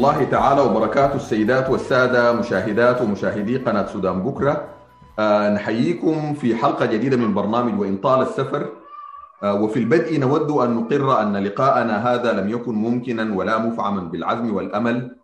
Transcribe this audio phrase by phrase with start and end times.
[0.00, 4.68] الله تعالى وبركاته السيدات والسادة مشاهدات ومشاهدي قناة سودان بكرة.
[5.18, 8.72] آه، نحييكم في حلقة جديدة من برنامج وإن طال السفر
[9.42, 14.54] آه، وفي البدء نود أن نقر أن لقاءنا هذا لم يكن ممكنا ولا مفعما بالعزم
[14.54, 15.16] والأمل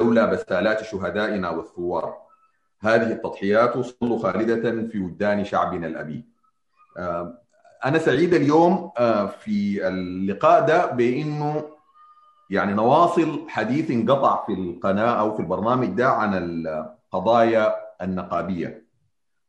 [0.00, 2.14] لولا بسالات شهدائنا والثوار.
[2.80, 6.24] هذه التضحيات تصل خالدة في وجدان شعبنا الأبي.
[6.98, 7.38] آه،
[7.84, 8.90] أنا سعيد اليوم
[9.42, 11.75] في اللقاء ده بأنه
[12.50, 18.86] يعني نواصل حديث انقطع في القناة أو في البرنامج ده عن القضايا النقابية.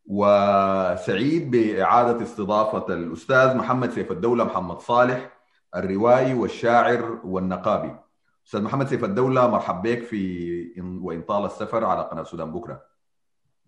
[0.08, 5.30] وسعيد بإعادة استضافة الأستاذ محمد سيف الدولة محمد صالح
[5.76, 7.96] الروائي والشاعر والنقابي.
[8.46, 12.52] أستاذ محمد سيف الدولة مرحب بك في وإن طال السفر على قناة سودان.
[12.52, 12.82] بكرة.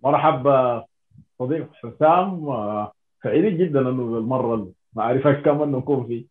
[0.03, 0.86] مرحبا
[1.40, 2.46] صديق حسام.
[3.23, 6.25] سعيد جدا أنه المرة المعرفة كمان نكون في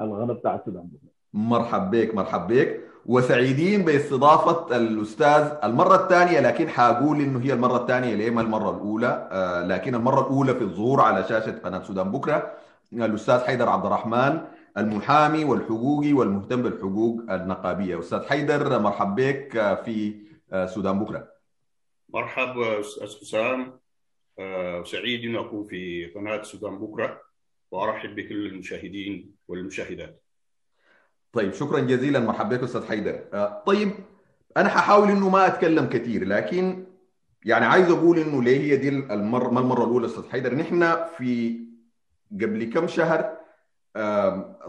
[0.00, 0.82] الغنى بتاع سودان.
[0.82, 2.80] بكره مرحب بك مرحب بك.
[3.06, 9.28] وسعيدين باستضافة الأستاذ المرة الثانية لكن حاقول إنه هي المرة الثانية ليه ما المرة الأولى؟
[9.32, 12.52] آه لكن المرة الأولى في الظهور على شاشة قناة سودان بكرة.
[12.92, 14.40] الأستاذ حيدر عبد الرحمن
[14.78, 17.98] المحامي والحقوقي والمهتم بالحقوق النقابية.
[17.98, 20.14] أستاذ حيدر مرحب بك في
[20.66, 21.28] سودان بكرة.
[22.08, 23.78] مرحبا أستاذ حسام
[24.84, 27.20] سعيد أن أكون في قناة سودان بكرة
[27.70, 30.23] وأرحب بكل المشاهدين والمشاهدات.
[31.34, 33.20] طيب شكرا جزيلا مرحبا بك أستاذ حيدر.
[33.66, 33.90] طيب
[34.56, 36.86] أنا ححاول إنه ما أتكلم كثير لكن
[37.44, 41.60] يعني عايز أقول إنه ليه هي دي المره ما المرة الأولى أستاذ حيدر؟ نحن في
[42.32, 43.30] قبل كم شهر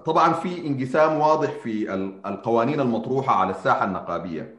[0.05, 1.93] طبعا في انقسام واضح في
[2.25, 4.55] القوانين المطروحة على الساحة النقابية.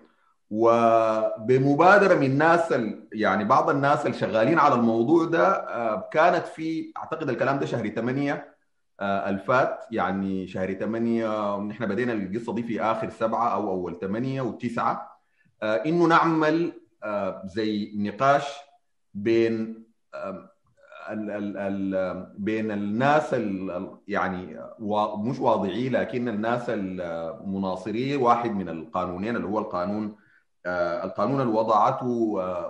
[0.51, 2.75] وبمبادرة من الناس
[3.13, 5.65] يعني بعض الناس الشغالين على الموضوع ده
[6.13, 8.56] كانت في أعتقد الكلام ده شهر 8
[9.01, 15.19] الفات يعني شهر 8 نحن بدينا القصة دي في آخر سبعة أو أول 8 وتسعه
[15.63, 16.73] إنه نعمل
[17.45, 18.45] زي نقاش
[19.15, 19.85] بين
[21.11, 24.61] ال ال ال بين الناس ال يعني
[25.19, 30.17] مش واضعي لكن الناس المناصري واحد من القانونين اللي هو القانون
[30.67, 32.07] القانون اللي وضعته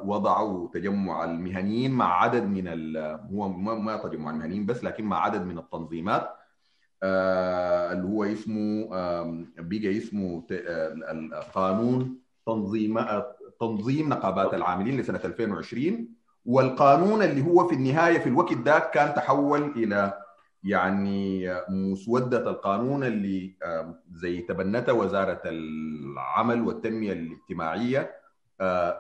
[0.05, 2.97] وضعه تجمع المهنيين مع عدد من
[3.33, 6.31] هو ما تجمع المهنيين بس لكن مع عدد من التنظيمات
[7.03, 8.89] اللي هو اسمه
[9.59, 10.43] بقى اسمه
[11.11, 12.99] القانون تنظيم
[13.61, 16.09] تنظيم نقابات العاملين لسنة 2020
[16.47, 20.19] والقانون اللي هو في النهاية في الوقت ده كان تحول إلى
[20.65, 23.57] يعني مسودة القانون اللي
[24.13, 28.11] زي تبنتها وزارة العمل والتنمية الاجتماعية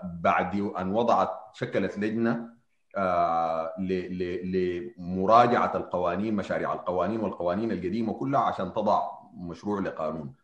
[0.02, 2.56] بعد أن وضعت شكلت لجنة
[4.44, 9.02] لمراجعة القوانين مشاريع القوانين والقوانين القديمة كلها عشان تضع
[9.36, 10.34] مشروع لقانون.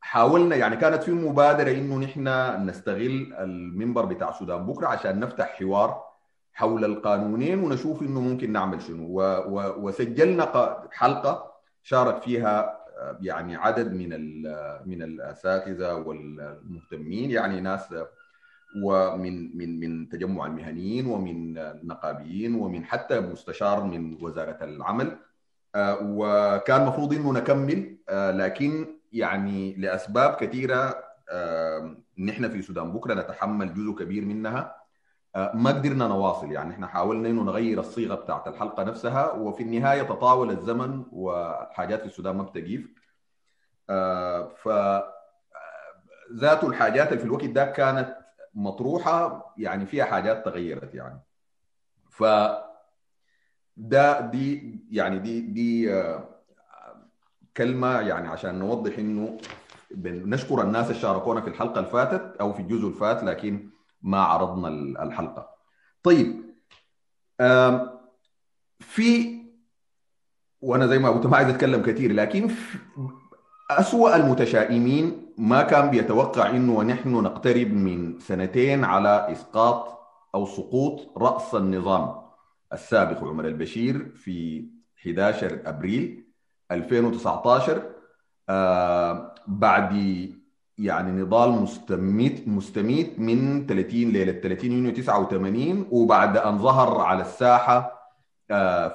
[0.00, 2.28] حاولنا يعني كانت في مبادرة إنه نحن
[2.66, 6.13] نستغل المنبر بتاع سودان بكرة عشان نفتح حوار
[6.54, 9.06] حول القانونين ونشوف إنه ممكن نعمل شنو.
[9.06, 12.80] و و وسجلنا حلقة شارك فيها
[13.20, 14.10] يعني عدد من
[14.86, 17.94] من الأساتذة والمهتمين يعني ناس
[18.84, 25.16] ومن من من تجمع المهنيين ومن النقابيين ومن حتى مستشار من وزارة العمل.
[26.02, 31.04] وكان المفروض إنه نكمل لكن يعني لأسباب كثيرة
[32.18, 34.83] نحن في سودان بكرة نتحمل جزء كبير منها.
[35.36, 36.52] ما قدرنا نواصل.
[36.52, 42.06] يعني إحنا حاولنا إنه نغير الصيغة بتاعت الحلقة نفسها وفي النهاية تطاول الزمن والحاجات في
[42.06, 42.88] السودان ما بتجيف
[44.56, 44.68] ف
[46.32, 48.16] ذات الحاجات اللي في الوقت ده كانت
[48.54, 51.20] مطروحة يعني فيها حاجات تغيرت يعني.
[52.10, 52.24] ف
[53.76, 56.02] ده دي يعني دي دي
[57.56, 59.38] كلمة يعني عشان نوضح إنه
[60.04, 63.68] نشكر الناس اللي شاركونا في الحلقة اللي فاتت أو في الجزء اللي فات لكن
[64.04, 64.68] ما عرضنا
[65.02, 65.50] الحلقة.
[66.02, 66.44] طيب
[68.80, 69.40] في
[70.60, 72.50] وأنا زي ما قلت ما عايز أتكلم كثير لكن
[73.70, 79.98] أسوأ المتشائمين ما كان بيتوقع إنه نحن نقترب من سنتين على إسقاط
[80.34, 82.14] أو سقوط رأس النظام
[82.72, 84.64] السابق عمر البشير في
[85.02, 86.24] 11 أبريل
[86.70, 87.90] 2019
[88.48, 89.94] آه بعد
[90.78, 97.94] يعني نضال مستميت مستميت من 30 ليلة 30 يونيو 89 وبعد أن ظهر على الساحة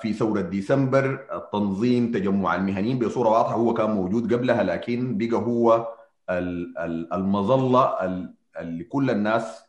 [0.02, 5.88] في ثورة ديسمبر التنظيم تجمع المهنيين بصورة واضحة هو كان موجود قبلها لكن بقى هو
[7.14, 7.94] المظلة
[8.60, 9.64] اللي كل الناس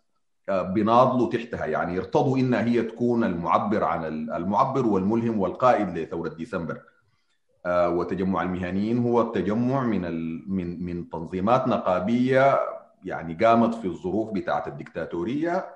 [0.50, 1.66] بيناضلوا تحتها.
[1.66, 4.04] يعني يرتضوا إنها هي تكون المعبر عن
[4.34, 6.80] المعبر والملهم والقائد لثورة ديسمبر.
[7.66, 10.02] وتجمع المهنيين هو التجمع من
[10.50, 12.60] من من تنظيمات نقابية
[13.04, 15.74] يعني قامت في الظروف بتاعت الدكتاتورية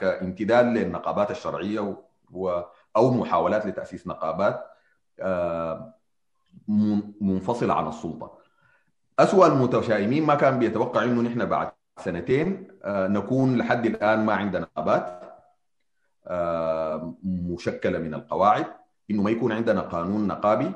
[0.00, 1.96] كامتداد للنقابات الشرعية
[2.96, 4.64] أو محاولات لتأسيس نقابات
[7.20, 8.38] منفصلة عن السلطة.
[9.18, 15.22] اسوء المتشائمين ما كان بيتوقع إنه نحن بعد سنتين نكون لحد الآن ما عندنا نقابات
[17.24, 18.66] مشكلة من القواعد
[19.10, 20.72] إنه ما يكون عندنا قانون نقابي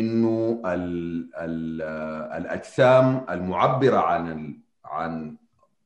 [0.00, 1.82] إنه ال ال
[2.42, 5.36] الأجسام المعبرة عن عن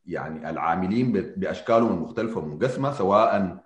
[0.06, 3.56] يعني العاملين بأشكالهم المختلفة منقسمه سواء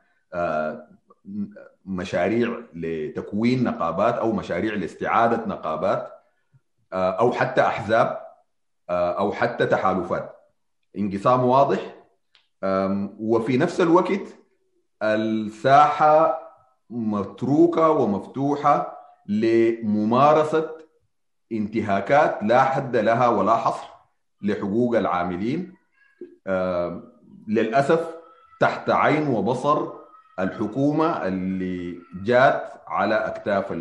[1.86, 6.12] مشاريع لتكوين نقابات أو مشاريع لاستعادة نقابات
[6.92, 8.20] أو حتى أحزاب
[8.90, 10.36] أو حتى تحالفات.
[10.98, 11.94] انقسام واضح.
[13.18, 14.20] وفي نفس الوقت
[15.02, 16.38] الساحة
[16.90, 18.93] متروكة ومفتوحة
[19.26, 20.70] لممارسة
[21.52, 23.86] انتهاكات لا حد لها ولا حصر
[24.42, 25.74] لحقوق العاملين.
[27.48, 28.14] للأسف
[28.60, 29.92] تحت عين وبصر
[30.38, 33.72] الحكومة اللي جات على أكتاف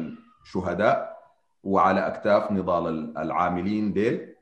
[0.44, 1.18] الشهداء
[1.64, 4.34] وعلى أكتاف نضال العاملين ديل.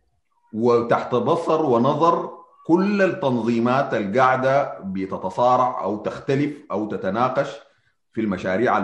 [0.54, 2.30] وتحت بصر ونظر
[2.68, 7.59] كل التنظيمات القاعدة بتتصارع أو تختلف أو تتناقش
[8.13, 8.77] في المشاريع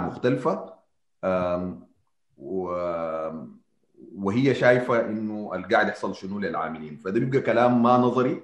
[2.39, 3.57] المختلفه
[4.15, 6.97] وهي شايفة إنه القاعد يحصل شنو للعاملين.
[6.97, 8.41] فده بيبقى كلام ما نظري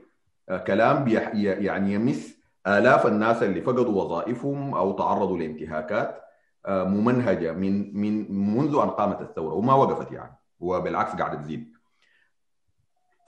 [0.67, 2.37] كلام يعني يمس
[2.67, 6.21] آلاف الناس اللي فقدوا وظائفهم أو تعرضوا لانتهاكات
[6.67, 10.37] ممنهجة من من منذ أن قامت الثورة وما وقفت يعني.
[10.59, 11.73] وبالعكس قاعدة تزيد.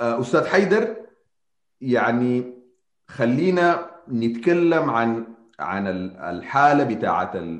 [0.01, 0.95] أستاذ حيدر
[1.81, 2.53] يعني
[3.07, 5.27] خلينا نتكلم عن
[5.59, 7.59] عن الحالة بتاعه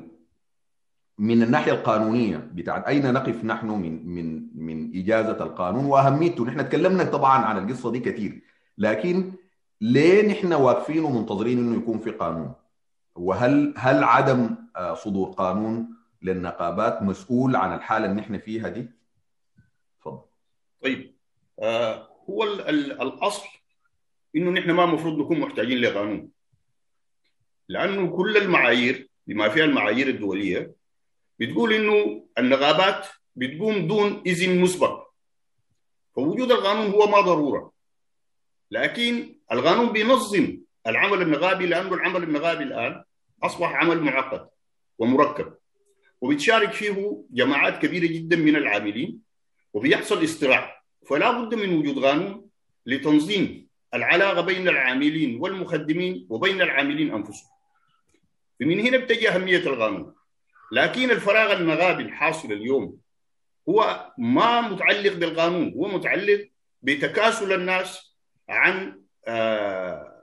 [1.18, 7.04] من الناحية القانونية بتاعت أين نقف نحن من من من إجازة القانون؟ وأهميته نحن تكلمنا
[7.04, 8.42] طبعا عن القصة دي كثير
[8.78, 9.32] لكن
[9.80, 12.52] ليه نحن واقفين ومنتظرين إنه يكون في قانون؟
[13.14, 14.56] وهل هل عدم
[14.94, 15.88] صدور قانون
[16.22, 18.86] للنقابات مسؤول عن الحالة اللي نحن فيها دي؟
[20.00, 20.20] تفضل.
[20.82, 21.14] طيب
[21.62, 23.46] آه هو ال ال الأصل
[24.36, 26.28] إنه نحن ما المفروض نكون محتاجين لقانون
[27.68, 30.74] لأنه كل المعايير بما فيها المعايير الدولية
[31.40, 33.06] بتقول إنه النقابات
[33.36, 35.06] بتقوم دون إذن مسبق.
[36.14, 37.72] فوجود القانون هو ما ضرورة.
[38.70, 43.04] لكن القانون بينظم العمل النقابي لأنه العمل النقابي الآن
[43.42, 44.48] أصبح عمل معقد
[44.98, 45.54] ومركب.
[46.20, 49.20] وبتشارك فيه جماعات كبيرة جدا من العاملين
[49.72, 52.48] وبيحصل استراع فلا بد من وجود قانون
[52.86, 57.50] لتنظيم العلاقة بين العاملين والمخدمين وبين العاملين أنفسهم.
[58.60, 60.14] فمن هنا بتجي أهمية القانون.
[60.72, 62.96] لكن الفراغ النقابي الحاصل اليوم
[63.68, 66.48] هو ما متعلق بالقانون هو متعلق
[66.82, 68.16] بتكاسل الناس
[68.48, 70.22] عن آه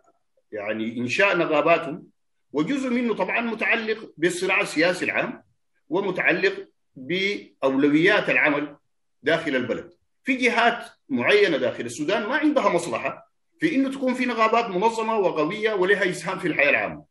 [0.52, 2.08] يعني إنشاء نقاباتهم
[2.52, 5.44] وجزء منه طبعا متعلق بالصراع السياسي العام
[5.90, 8.76] ومتعلق بأولويات العمل
[9.24, 9.94] داخل البلد.
[10.24, 15.74] في جهات معينة داخل السودان ما عندها مصلحة في إنه تكون في نقابات منظمة وقوية
[15.74, 17.06] ولها إسهام في الحياة العامة.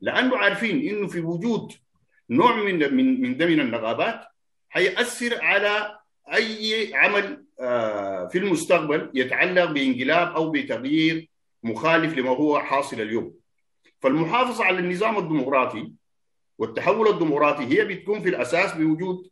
[0.00, 1.72] لأنه عارفين إنه في وجود
[2.32, 4.20] نوع من من من ده من النقابات
[4.68, 5.98] حيأثر على
[6.34, 7.44] أي عمل
[8.32, 11.28] في المستقبل يتعلق بانقلاب أو بتغيير
[11.62, 13.34] مخالف لما هو حاصل اليوم.
[14.00, 15.92] فالمحافظة على النظام الديمقراطي
[16.58, 19.30] والتحول الديمقراطي هي بتكون في الأساس بوجود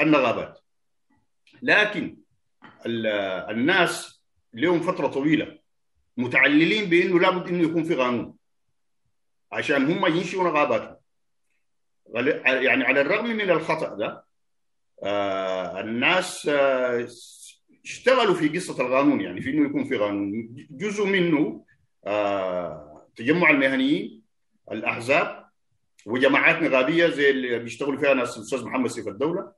[0.00, 0.58] النقابات.
[1.62, 2.16] لكن
[2.86, 4.22] الناس
[4.54, 5.58] لهم فترة طويلة
[6.16, 8.34] متعللين بأنه لابد أنه يكون في قانون
[9.52, 10.96] عشان هم ينشئوا نقاباتهم.
[12.44, 14.24] يعني على الرغم من الخطأ ده
[15.02, 17.08] آه الناس آه
[17.84, 20.56] اشتغلوا في قصة القانون يعني في إنه يكون في قانون.
[20.70, 21.64] جزء منه
[22.06, 24.22] آه تجمع المهنيين
[24.72, 25.48] الأحزاب
[26.06, 29.52] وجماعات نقابية زي اللي بيشتغلوا فيها ناس الأستاذ محمد سيف الدولة.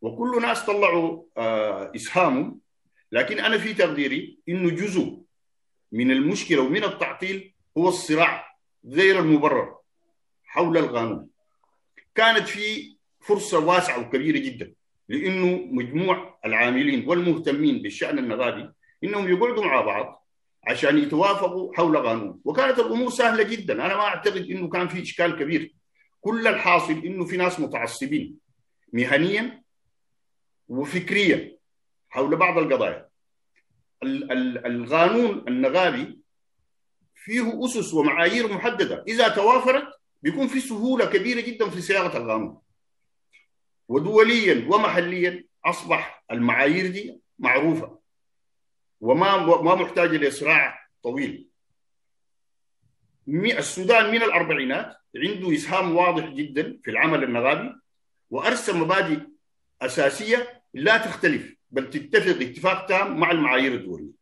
[0.00, 1.24] وكل ناس طلعوا
[1.96, 2.60] إسهامهم.
[3.12, 5.18] لكن أنا في تقديري إنه جزء
[5.92, 9.76] من المشكلة ومن التعطيل هو الصراع غير المبرر
[10.44, 11.28] حول القانون.
[12.14, 14.74] كانت في فرصة واسعة وكبيرة جدا
[15.08, 18.70] لأنه مجموع العاملين والمهتمين بالشأن النقابي
[19.04, 20.26] إنهم يقعدوا مع بعض
[20.66, 22.40] عشان يتوافقوا حول قانون.
[22.44, 23.74] وكانت الأمور سهلة جدا.
[23.74, 25.74] أنا ما أعتقد إنه كان في إشكال كبير.
[26.20, 28.36] كل الحاصل إنه في ناس متعصبين
[28.92, 29.62] مهنيا
[30.68, 31.56] وفكريا
[32.08, 33.08] حول بعض القضايا.
[34.02, 36.18] القانون النقابي
[37.14, 39.04] فيه أسس ومعايير محددة.
[39.08, 39.88] إذا توافرت
[40.24, 42.58] بيكون في سهولة كبيرة جدا في صياغة القانون
[43.88, 47.98] ودوليا ومحليا أصبح المعايير دي معروفة.
[49.00, 51.48] وما ما محتاجه لصراع طويل.
[53.28, 57.74] السودان من الأربعينات عنده إسهام واضح جدا في العمل النغابي
[58.30, 59.20] وارسم مبادئ
[59.82, 64.12] أساسية لا تختلف بل تتفق اتفاق تام مع المعايير الدولية.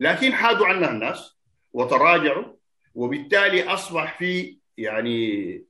[0.00, 1.36] لكن حادوا عنها الناس
[1.72, 2.54] وتراجعوا
[2.94, 5.64] وبالتالي أصبح في يعني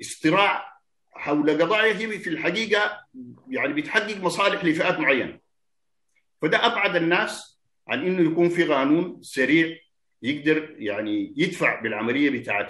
[0.00, 0.76] اصطراع
[1.12, 3.00] حول قضايا في الحقيقة
[3.48, 5.38] يعني بتحقق مصالح لفئات معينة.
[6.42, 9.78] فده أبعد الناس عن إنه يكون في قانون سريع
[10.22, 12.68] يقدر يعني يدفع بالعملية بتاعه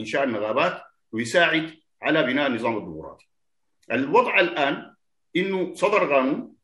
[0.00, 0.82] إنشاء النغابات
[1.12, 3.26] ويساعد على بناء النظام الديمقراطي.
[3.92, 4.94] الوضع الآن
[5.36, 6.54] إنه صدر قانون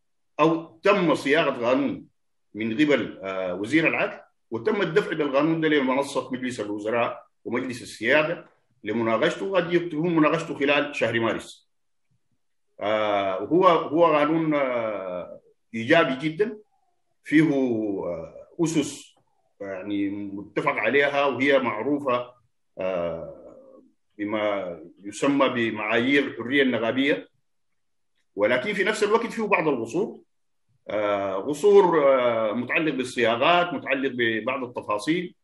[0.40, 2.06] أو تم صياغة قانون
[2.54, 3.18] من قبل
[3.60, 4.20] وزير العدل
[4.50, 8.46] وتم الدفع بالقانون ده لمنصة مجلس الوزراء ومجلس السيادة
[8.84, 11.70] لمناقشته وقد يكون مناقشته خلال شهر مارس.
[13.50, 14.54] هو هو قانون
[15.74, 16.58] إيجابي جدا.
[17.24, 17.50] فيه
[18.60, 19.14] أسس
[19.60, 22.32] يعني متفق عليها وهي معروفة
[24.18, 27.28] بما يسمى بمعايير الحرية النغابيه
[28.36, 30.20] ولكن في نفس الوقت فيه بعض القصور.
[31.48, 31.84] قصور
[32.54, 35.34] متعلق بالصياغات متعلق ببعض التفاصيل.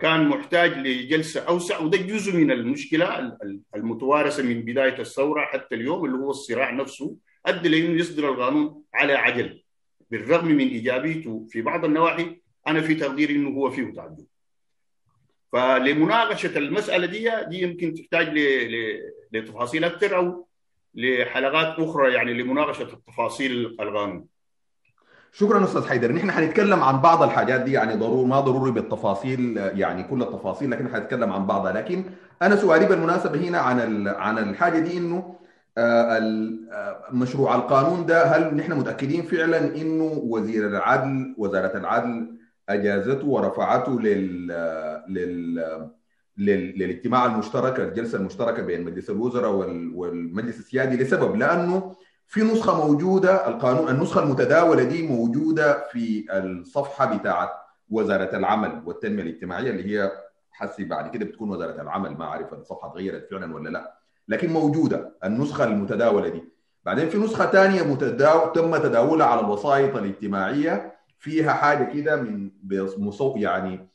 [0.00, 3.36] كان محتاج لجلسة أوسع وده جزء من المشكلة
[3.76, 7.16] المتوارثة من بداية الثورة حتى اليوم اللي هو الصراع نفسه
[7.46, 9.62] أدى لأنه يصدر القانون على عجل.
[10.10, 14.26] بالرغم من إيجابيته في بعض النواحي أنا في تقديري إنه هو فيه تعدد
[15.52, 18.38] فلمناقشة المسألة دي دي يمكن تحتاج
[19.32, 20.48] لتفاصيل أكثر أو
[20.94, 24.26] لحلقات أخرى يعني لمناقشة التفاصيل القانون.
[25.32, 26.12] شكرا أستاذ حيدر.
[26.12, 30.88] نحن حنتكلم عن بعض الحاجات دي يعني ضروري ما ضروري بالتفاصيل يعني كل التفاصيل لكن
[30.88, 31.72] حنتكلم عن بعضها.
[31.72, 32.04] لكن
[32.42, 35.34] أنا سؤالي بالمناسبه هنا عن عن الحاجة دي إنه
[37.12, 42.36] مشروع القانون ده هل نحن متأكدين فعلا إنه وزير العدل وزارة العدل
[42.68, 44.46] أجازته ورفعته لل
[45.08, 45.54] لل
[46.38, 46.78] لل...
[46.78, 49.92] للاجتماع المشترك الجلسه المشتركة بين مجلس الوزراء وال...
[49.94, 51.94] والمجلس السيادي لسبب؟ لأنه
[52.32, 57.50] في نسخة موجودة القانون النسخة المتداولة دي موجودة في الصفحة بتاعت
[57.90, 60.12] وزارة العمل والتنمية الاجتماعية اللي هي
[60.50, 63.94] حسي بعد كده بتكون وزارة العمل ما أعرف الصفحه اتغيرت فعلا ولا لأ.
[64.28, 66.44] لكن موجودة النسخة المتداولة دي.
[66.84, 72.50] بعدين في نسخة ثانية متداول تم تداولها على الوسائط الاجتماعية فيها حاجة كده من
[73.36, 73.88] يعني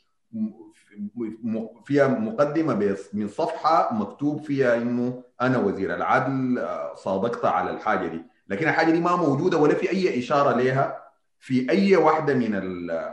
[1.86, 8.22] فيها مقدمة من صفحة مكتوب فيها إنه أنا وزير العدل صادقت على الحاجة دي.
[8.48, 11.04] لكن الحاجة دي ما موجودة ولا في أي إشارة لها
[11.40, 12.52] في أي واحدة من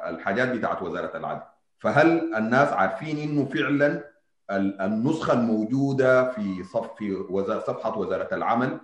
[0.08, 1.42] الحاجات بتاعت وزارة العدل.
[1.78, 4.04] فهل الناس عارفين إنه فعلا
[4.80, 7.26] النسخة الموجودة في صف في
[7.66, 8.80] صفحة وزارة العمل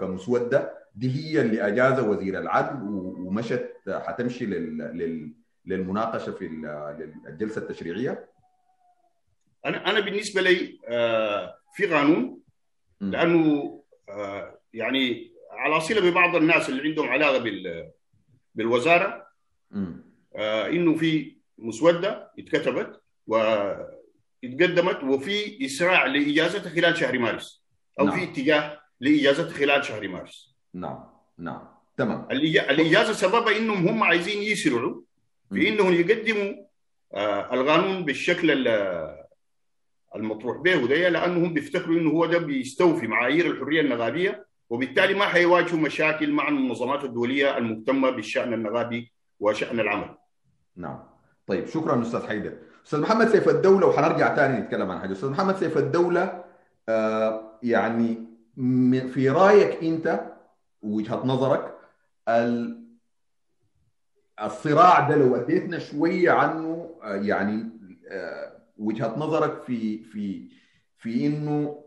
[0.00, 2.82] كمسودة دي هي اللي اجاز وزير العدل
[3.26, 5.32] ومشت حتمشي لل, لل
[5.68, 6.46] للمناقشة في
[7.28, 8.28] الجلسه التشريعية؟
[9.66, 10.78] أنا أنا بالنسبة لي
[11.74, 12.40] في قانون
[13.00, 13.74] لأنه
[14.74, 17.90] يعني على صلة ببعض الناس اللي عندهم علاقة بال
[18.54, 19.26] بالوزارة
[20.36, 27.64] إنه في مسودة اتكتبت واتقدمت وفي إسراع لإجازتها خلال شهر مارس
[28.00, 28.16] أو نعم.
[28.16, 30.56] في اتجاه لإجازتها خلال شهر مارس.
[30.74, 31.04] نعم
[31.38, 31.68] نعم.
[31.96, 32.28] تمام.
[32.30, 35.02] الإجازة سببها إنهم هم عايزين يسرعوا
[35.52, 36.54] في إنهم يقدموا
[37.14, 38.68] آه القانون بالشكل
[40.16, 45.80] المطروح به وده لأنهم بيفتكروا إنه هو ده بيستوفي معايير الحرية النغابيه وبالتالي ما حيواجهوا
[45.80, 50.14] مشاكل مع المنظمات الدولية المهتمة بالشأن النغابي وشأن العمل.
[50.76, 50.98] نعم.
[51.46, 52.52] طيب شكرا أستاذ حيدر.
[52.86, 56.44] أستاذ محمد سيف الدولة وحنرجع ثاني نتكلم عن حاجة، أستاذ محمد سيف الدولة
[56.88, 58.24] آه يعني
[59.08, 60.20] في رأيك أنت
[60.82, 61.74] وجهة نظرك
[64.44, 67.64] الصراع ده لو أديتنا شوية عنه يعني
[68.78, 70.48] وجهة نظرك في في
[70.98, 71.84] في إنه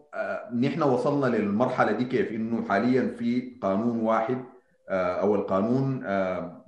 [0.60, 4.44] نحن وصلنا للمرحلة دي كيف؟ إنه حاليا في قانون واحد
[4.90, 6.04] أو القانون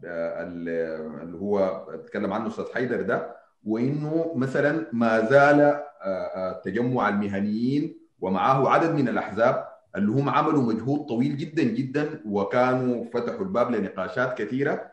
[0.03, 3.35] اللي هو تكلم عنه أستاذ حيدر ده
[3.65, 5.83] وإنه مثلا ما زال
[6.65, 13.41] تجمع المهنيين ومعه عدد من الأحزاب اللي هم عملوا مجهود طويل جدا جدا وكانوا فتحوا
[13.45, 14.92] الباب لنقاشات كثيرة.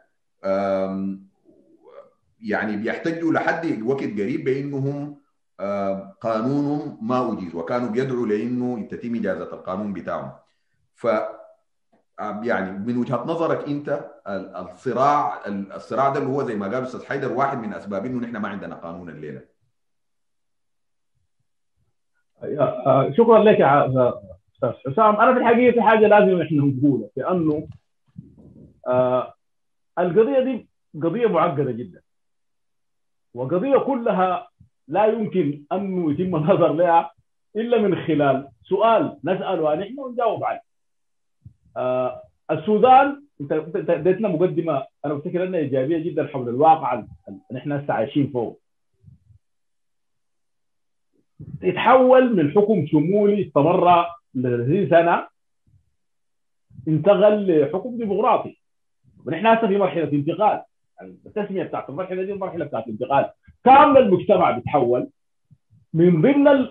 [2.41, 5.21] يعني بيحتجوا لحد وقت قريب بأنهم
[6.21, 10.33] قانونهم ما أجيز وكانوا بيدعوا لأنه تتم إجازة القانون بتاعهم.
[10.95, 11.07] ف
[12.43, 14.11] يعني من وجهة نظرك أنت
[14.57, 18.37] الصراع الصراع ده اللي هو زي ما قال أستاذ حيدر واحد من أسباب إنه نحن
[18.37, 19.43] ما عندنا قانون الليلة.
[23.17, 25.17] شكرا لك يا أستاذ حسام.
[25.17, 27.69] أنا في الحقيقة في حاجة لازم إحنا نقولها لأنه
[28.87, 29.35] آه
[30.01, 30.69] القضية دي
[31.03, 32.01] قضية معقدة جدا
[33.35, 34.49] وقضية كلها
[34.89, 37.11] لا يمكن انه يتم النظر لها
[37.57, 40.61] إلا من خلال سؤال نساله نحن ونجاوب عنه.
[41.77, 43.53] آه السودان انت
[43.91, 46.95] أديتنا مقدمة أنا بفتكر أنها إيجابية جدا حول الواقع
[47.29, 48.61] اللي إحنا هسه عايشين فوق.
[51.63, 54.03] يتحول من حكم شمولي استمر
[54.35, 55.27] ل 30 سنة
[56.89, 58.60] انتقل لحكم ديمقراطي
[59.27, 60.63] ونحن هسه في مرحلة انتقال.
[61.03, 63.31] التسمية بتاعت المرحلة دي المرحله بتاعت انتقال.
[63.65, 65.09] كامل المجتمع بيتحول.
[65.95, 66.69] من ضمن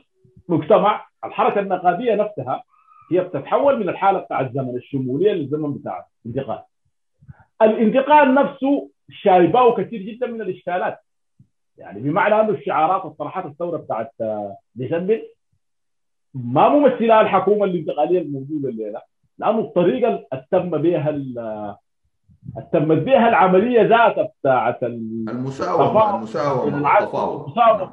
[0.50, 2.64] المجتمع الحركة النقابية نفسها
[3.12, 6.64] هي بتتحول من الحالة بتاع الزمن الشمولية للزمن بتاع الانتقال.
[7.62, 11.00] الانتقال نفسه شايباه كثير جدا من الاشكالات.
[11.78, 14.12] يعني بمعنى أنه الشعارات والصراحات الثورة بتاعت
[14.76, 15.22] ديسمبر
[16.34, 19.02] ما ممثله الحكومة الانتقالية الموجودة الليلة
[19.38, 21.10] لأنه الطريقة اللي تم بها
[22.74, 26.68] تمت بها العملية ذاتها بتاعت المساومة المساومة
[27.46, 27.92] المساومه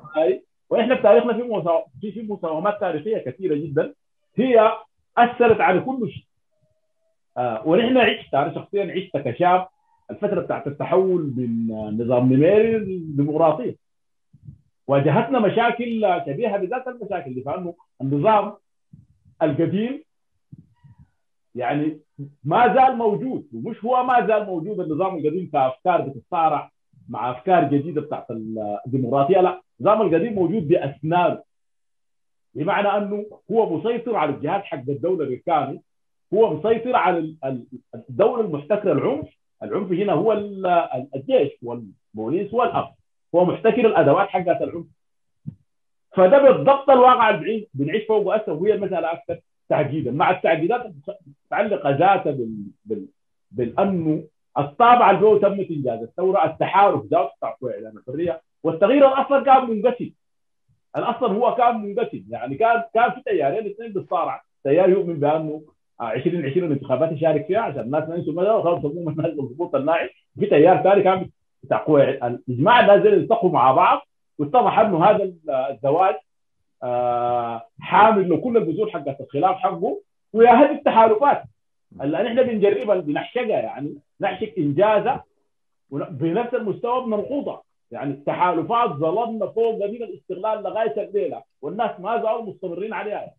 [0.71, 3.95] وإحنا بتاريخنا في مساومة في في مساومات تاريخية كثيرة جدا.
[4.37, 4.73] هي
[5.19, 6.25] أثرت على كل شيء.
[7.39, 9.69] آه ونحن عشت أنا شخصيا عشت كشاب
[10.11, 11.67] الفترة بتاعت التحول من
[12.01, 13.77] نظام نميري للديمقراطيه
[14.87, 18.53] واجهتنا مشاكل شبيهة بذات المشاكل دي فانه النظام
[19.43, 20.03] القديم
[21.57, 22.01] يعني
[22.45, 26.71] ما زال موجود ومش هو ما زال موجود النظام القديم كافكار بتتصارع
[27.09, 28.27] مع أفكار جديدة بتاعت
[28.87, 31.43] الديمقراطية لا النظام القديم موجود باسنانه
[32.55, 35.81] بمعنى أنه هو مسيطر على الجهات حق الدولة بالكامل
[36.35, 37.35] هو مسيطر على
[37.95, 39.29] الدولة المحتكرة العنف.
[39.63, 40.33] العنف هنا هو
[41.15, 42.89] الجيش والبوليس والامن
[43.35, 44.87] هو محتكر الأدوات حقت العنف.
[46.17, 49.41] فده بالضبط الواقع اللي بنعيش فوقه هسه وهي المسألة أكثر.
[49.69, 50.87] تعقيدا مع التعقيدات
[51.51, 52.57] المتعلقه ذاتها بال...
[52.85, 53.07] بال...
[53.51, 54.25] بالانه
[54.59, 56.03] الطابع اللي هو تم إنجاز.
[56.03, 58.41] الثورة التحالف ذاته بتاع إعلان الحرية.
[58.63, 60.11] والتغيير الاصل كان منقسم.
[60.97, 62.25] الاصل هو كان منقسم.
[62.31, 65.63] يعني كان كان في تيارين الاثنين بيتصارع تيار يؤمن بأنه
[66.01, 70.09] 2020 الانتخابات يشارك فيها عشان الناس ما ينسوا المدى وخلاص تقوم الناس بالضبوط الناعم.
[70.41, 71.31] في تيار ثاني كان
[71.63, 71.85] بتاع
[72.27, 74.01] الإجماع الناس التقوا مع بعض.
[74.39, 75.33] واتضح إنه هذا
[75.71, 76.26] الزواج آه
[77.81, 80.01] حامل لكل البذور حقت الخلاف حقه.
[80.33, 81.43] ويا هذه التحالفات
[82.01, 85.25] اللي نحن بنجربها بنحشقها يعني نحشق انجازها
[85.91, 92.93] بنفس المستوى بنرفضها يعني التحالفات ظلمنا فوق من الاستغلال لغاية الليلة والناس ما زالوا مستمرين
[92.93, 93.33] عليها.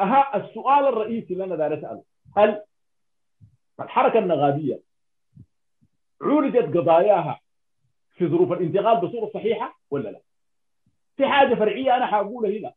[0.00, 2.02] أها السؤال الرئيسي اللي أنا داير أسأله
[2.36, 2.62] هل
[3.80, 4.80] الحركة النغابيه
[6.22, 7.40] عولجت قضاياها
[8.16, 10.20] في ظروف الانتقال بصورة صحيحة ولا لا؟
[11.16, 12.72] في حاجة فرعية أنا حقولها هنا.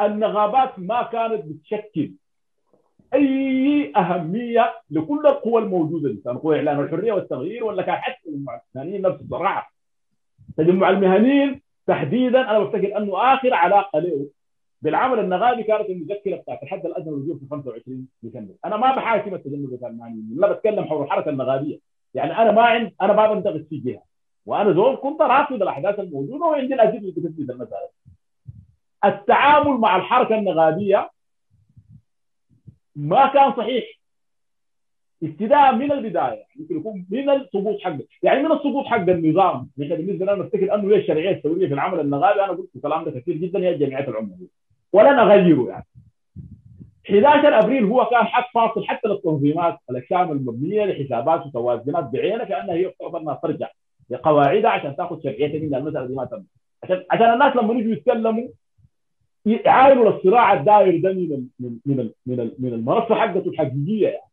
[0.00, 2.12] النغابات ما كانت بتشكل
[3.14, 6.20] أي أهمية لكل القوى الموجودة دي.
[6.24, 9.72] كان قوى إعلان الحرية والتغيير ولا كان حتى تجمع المهنيين نفس الصراحه
[10.56, 12.50] تجمع المهنيين تحديدا.
[12.50, 14.26] أنا بفتكر أنه آخر علاقة له
[14.82, 18.54] بالعمل النغابي كانت المذكرة بتاعت الحد الادنى للوجوه في 25 ديسمبر.
[18.64, 21.78] أنا ما بحاكم التجمع بتاع المهنيين لا بتكلم حول الحركه النغابية.
[22.14, 24.09] يعني أنا ما عند أنا ما بنتقد في جهة.
[24.50, 27.88] وأنا زول كنت راصد الأحداث الموجودة وعندي الادله اللي بتثبت المسألة.
[29.04, 31.10] التعامل مع الحركة النغابيه
[32.96, 33.84] ما كان صحيح.
[35.22, 38.04] ابتداء من البداية يمكن يكون من السقوط حقه.
[38.22, 42.00] يعني من السقوط حق النظام نحن بالنسبة لنا نفتكر أنه هي الشرعية الثوريه في العمل
[42.00, 44.46] النغابي أنا قلت الكلام ده كثير جدا هي الجمعيات العموميه
[44.92, 45.86] ولا نغيره يعني.
[47.10, 52.88] 11 أبريل هو كان حد فاصل حتى للتنظيمات الأجسام المبنية لحسابات وتوازنات بعينها كأنها هي
[52.88, 53.68] افترض أنها ترجع.
[54.10, 56.42] لقواعدها عشان تاخذ شرعيتها من المساله دي ما تم.
[56.82, 58.48] عشان عشان الناس لما يجوا يتكلموا
[59.46, 64.30] يعاينوا الصراع الداير ده من من من من, من المنصة حقته الحقيقية يعني.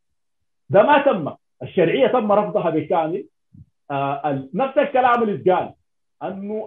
[0.70, 1.32] ده ما تم.
[1.62, 3.24] الشرعية تم رفضها بالكامل
[3.90, 5.72] آه نفس الكلام اللي اتقال
[6.22, 6.66] أنه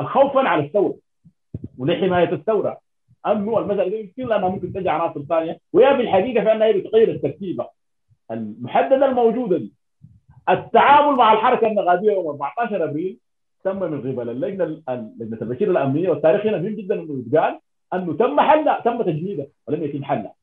[0.00, 0.94] الخوفا على الثورة
[1.78, 2.78] ولحماية الثورة.
[3.26, 5.58] أنه المسألة دي يمكن لأنها ممكن تجي عناصر ثانية.
[5.72, 7.68] وهي في الحقيقة في انها بتغير التركيبه
[8.30, 9.72] المحددة الموجودة دي
[10.48, 13.18] التعامل مع الحركة النغابيه يوم 14 أبريل
[13.64, 14.64] تم من قبل اللجنة
[15.18, 17.58] لجنة البشير الأمنية والتاريخ هنا مهم جدا إنه يتقال
[17.94, 20.34] انه تم حلها تم تجميدها ولم يتم حلها.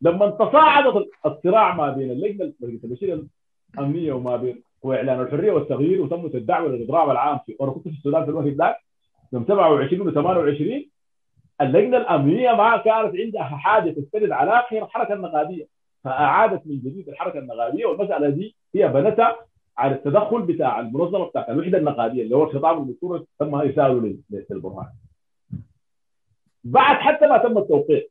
[0.00, 3.26] لما تصاعد الصراع ما بين اللجنة لجنة البشير
[3.74, 8.30] الأمنية وما بين واعلان الحرية والتغيير وتمت الدعوه للإضراب العام في كنت في السودان في
[8.30, 8.76] الوقت ذاك
[9.32, 10.84] يوم 27 و 28
[11.60, 15.73] اللجنة الأمنية ما كانت عندها حاجة تستند على خير الحركه النقابية.
[16.04, 19.36] فأعادت من جديد الحركة النقابية والمسألة دي هي بنتها
[19.78, 24.16] على التدخل بتاع المنظمة بتاعت الوحدة النقابية اللي هو الخطاب المذكور تم إرساله
[24.50, 24.86] للبرهان.
[26.64, 28.02] بعد حتى ما تم التوقيع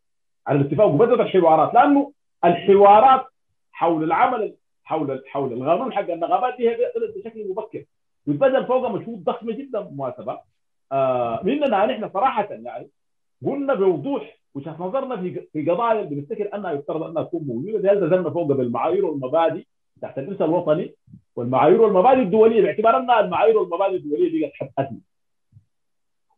[0.47, 2.11] على الاتفاق وبدأت الحوارات لأنه
[2.45, 3.25] الحوارات
[3.71, 6.77] حول العمل حول حول القانون حق النغابات دي
[7.15, 7.83] بشكل مبكر.
[8.27, 10.39] وبدل فوق مجهود ضخمه جدا بالمناسبه
[10.91, 12.89] آه مننا نحن صراحة يعني
[13.45, 17.79] قلنا بوضوح وجهه نظرنا في في قضايا بنفتكر أنها يفترض أنها تكون موجودة.
[17.93, 19.63] دي نزلنا فوق بالمعايير والمبادئ
[20.01, 20.95] تحت الارث الوطني
[21.35, 25.01] والمعايير والمبادئ الدولية باعتبار أنها المعايير والمبادئ الدولية دي حد ادنى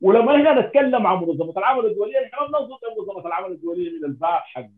[0.01, 4.39] ولما إحنا نتكلم عن منظمة العمل الدولية إحنا ما بننظر منظمة العمل الدولية من الباب
[4.39, 4.69] حق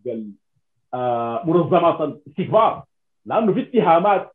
[0.93, 2.83] آه منظمات الاستكبار.
[3.25, 4.31] لأنه في اتهامات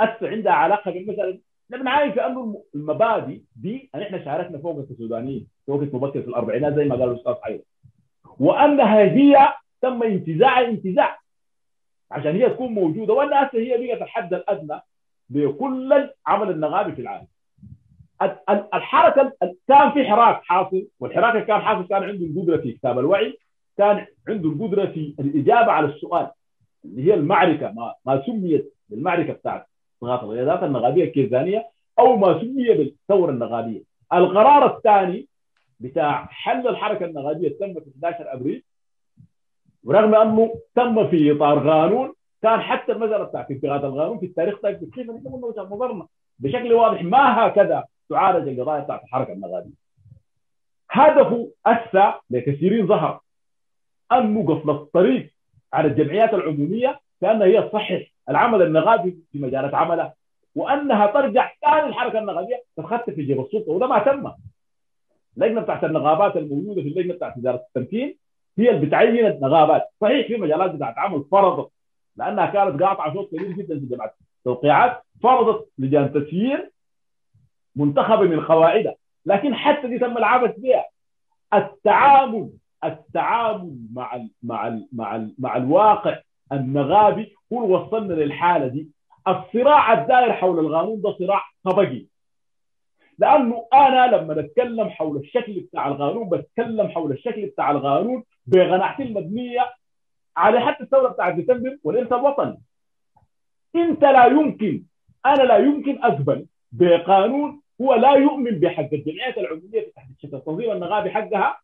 [0.00, 1.38] هسه عندها علاقة بالمساله
[1.70, 6.84] نحن عارف أنه المبادئ دي إحنا شاركنا فوق السودانيين في وقت مبكر في الأربعينات زي
[6.84, 7.62] ما قال الأستاذ حيدر
[8.40, 11.18] وانها هي تم انتزاع انتزاع.
[12.10, 13.14] عشان هي تكون موجودة.
[13.14, 14.80] وانها هي بقت الحد الأدنى
[15.30, 15.92] لكل
[16.26, 17.26] العمل النغابي في العالم.
[18.74, 19.32] الحركة
[19.68, 23.38] كان في حراك حاصل والحراك كان حاصل كان عنده القدرة في كتاب الوعي
[23.78, 26.30] كان عنده القدرة في الإجابة على السؤال
[26.84, 29.66] اللي هي المعركة ما, ما سميت بالمعركة بتاعت
[30.00, 31.68] صغار القيادات النغابيه الكيزانيه
[31.98, 35.28] أو ما سمي بالثورة النغابيه القرار الثاني
[35.82, 38.62] بتاع حل الحركة النغابيه تم في 11 أبريل
[39.84, 45.10] ورغم أنه تم في إطار قانون كان حتى المساله بتاعت انتقاد القانون في التاريخ كيف
[45.10, 46.06] نحن قلنا وجهه نظرنا
[46.38, 49.82] بشكل واضح ما هكذا تعالج القضايا بتاعت الحركة النغابيه
[50.90, 53.20] هدفه أسى لكثيرين ظهر.
[54.12, 55.30] أنه قفل الطريق
[55.72, 60.14] على الجمعيات العمومية كانها هي تصحح العمل النغابي في مجالات عملها
[60.54, 64.32] وأنها ترجع ثاني الحركة النغابيه تتخطى في جيب السلطة وده ما تم.
[65.36, 68.16] اللجنة بتاعت النغابات الموجودة في اللجنة بتاعت إدارة التمكين
[68.58, 71.70] هي اللي بتعين النغابات صحيح في مجالات بتاعت عمل فرضت
[72.16, 76.70] لأنها كانت قاطعة صوت كبير جدا في جماعة التوقيعات فرضت لجان تسيير
[77.76, 78.94] منتخبه من قواعدها
[79.26, 80.84] لكن حتى دي تم العبث بها
[81.54, 82.50] التعامل
[82.84, 86.18] التعامل مع ال مع ال مع ال مع الواقع
[86.52, 88.88] النغابي هو اللي وصلنا للحالة دي.
[89.28, 92.06] الصراع الدائر حول القانون ده صراع طبقي.
[93.18, 99.70] لأنه أنا لما اتكلم حول الشكل بتاع القانون بتكلم حول الشكل بتاع القانون بقناعتي المبنية
[100.36, 102.58] على حتى الثورة بتاعت ديسمبر والارث الوطني
[103.76, 104.82] إنت لا يمكن
[105.26, 111.10] أنا لا يمكن اقبل بقانون هو لا يؤمن بحق الجمعيات العمومية تحت الشكل التنظيم النغابي
[111.10, 111.58] حقها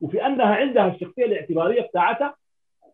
[0.00, 2.34] وفي أنها عندها الشخصية الاعتبارية بتاعتها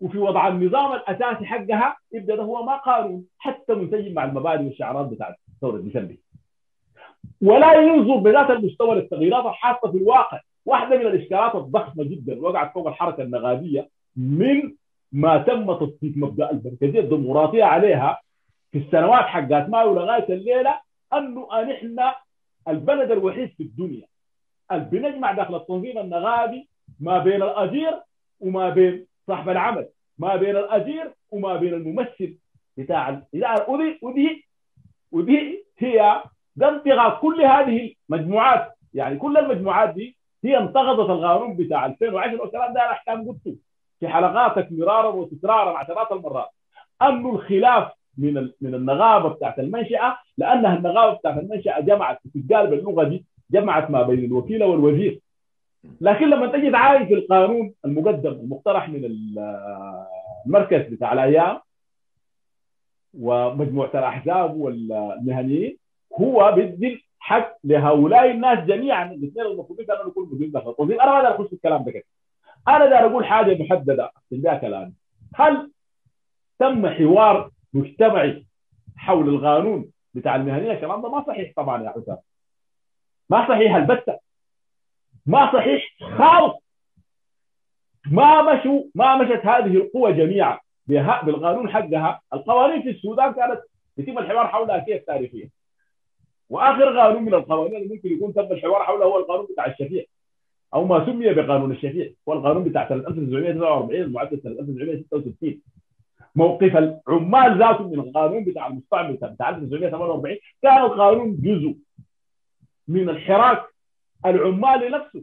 [0.00, 5.06] وفي وضع النظام الأساسي حقها يبدا ده هو ما قانون حتى منسجم مع المبادئ والشعارات
[5.06, 6.16] بتاعت ثورة ديسمبر.
[7.42, 10.40] ولا ينظر بذات المستوى للتغييرات الحاصله في الواقع.
[10.66, 14.72] واحدة من الاشكالات الضخمة جدا وقعت فوق الحركة النغابيه من
[15.12, 18.20] ما تم تطبيق مبدأ المركزية الديمقراطية عليها
[18.72, 20.80] في السنوات حقات مايو لغايه الليلة
[21.12, 21.96] أنه نحن
[22.68, 24.06] البلد الوحيد في الدنيا
[24.72, 26.68] اللي بنجمع داخل التنظيم النغابي
[27.00, 28.00] ما بين الاجير
[28.40, 29.86] وما بين صاحب العمل
[30.18, 32.34] ما بين الاجير وما بين الممثل
[32.76, 33.70] بتاع الإدارة.
[33.70, 34.44] ودي ودي
[35.12, 36.22] ودي هي
[36.56, 36.82] ده
[37.20, 38.72] كل هذه المجموعات.
[38.94, 43.56] يعني كل المجموعات دي هي انتقدت القانون بتاع 2010 والكلام ده أنا احكام قلته
[44.00, 46.48] في حلقاتك مرارا وتكرارا عشرات المرات.
[47.02, 53.04] أنه الخلاف من من النغابة بتاعت المنشأة لانها النغابة بتاعت المنشأة جمعت في القالب اللغة
[53.04, 55.20] دي جمعت ما بين الوكيل والوزير.
[56.00, 59.04] لكن لما تجي تعاين في القانون المقدم المقترح من
[60.46, 61.60] المركز بتاع الأيام
[63.20, 65.78] ومجموعة الأحزاب والمهنيين
[66.20, 69.04] هو بيدي حق لهؤلاء الناس جميعا.
[69.12, 72.04] الاثنين المفروضين كانوا يكونوا موجودين داخل التنظيم أنا ما أقدر اخش في الكلام ده كده.
[72.68, 74.92] أنا داير أقول حاجة محددة اختم بها كلامي
[75.34, 75.70] هل
[76.58, 78.46] تم حوار مجتمعي
[78.96, 82.16] حول القانون بتاع المهنية؟ الكلام ده ما صحيح طبعا يا حسام
[83.30, 84.18] ما صحيح البتة.
[85.26, 85.84] ما صحيح
[86.18, 86.54] خالص
[88.10, 92.20] ما مشوا ما مشت هذه القوى جميعا بالقانون حقها.
[92.32, 93.60] القوانين في السودان كانت
[93.98, 95.50] يتم الحوار حولها كيف تاريخيا؟
[96.50, 100.04] وآخر قانون من القوانين اللي ممكن يكون تم الحوار حوله هو القانون بتاع الشفيع.
[100.74, 102.10] أو ما سمي بقانون الشفيع.
[102.28, 105.60] هو القانون بتاع سنة 1949 المعدل سنة 1966
[106.34, 111.76] موقف العمال ذاته من القانون بتاع المستعمر بتاع 1948 كان القانون جزء
[112.88, 113.64] من الحراك
[114.26, 115.22] العمالي نفسه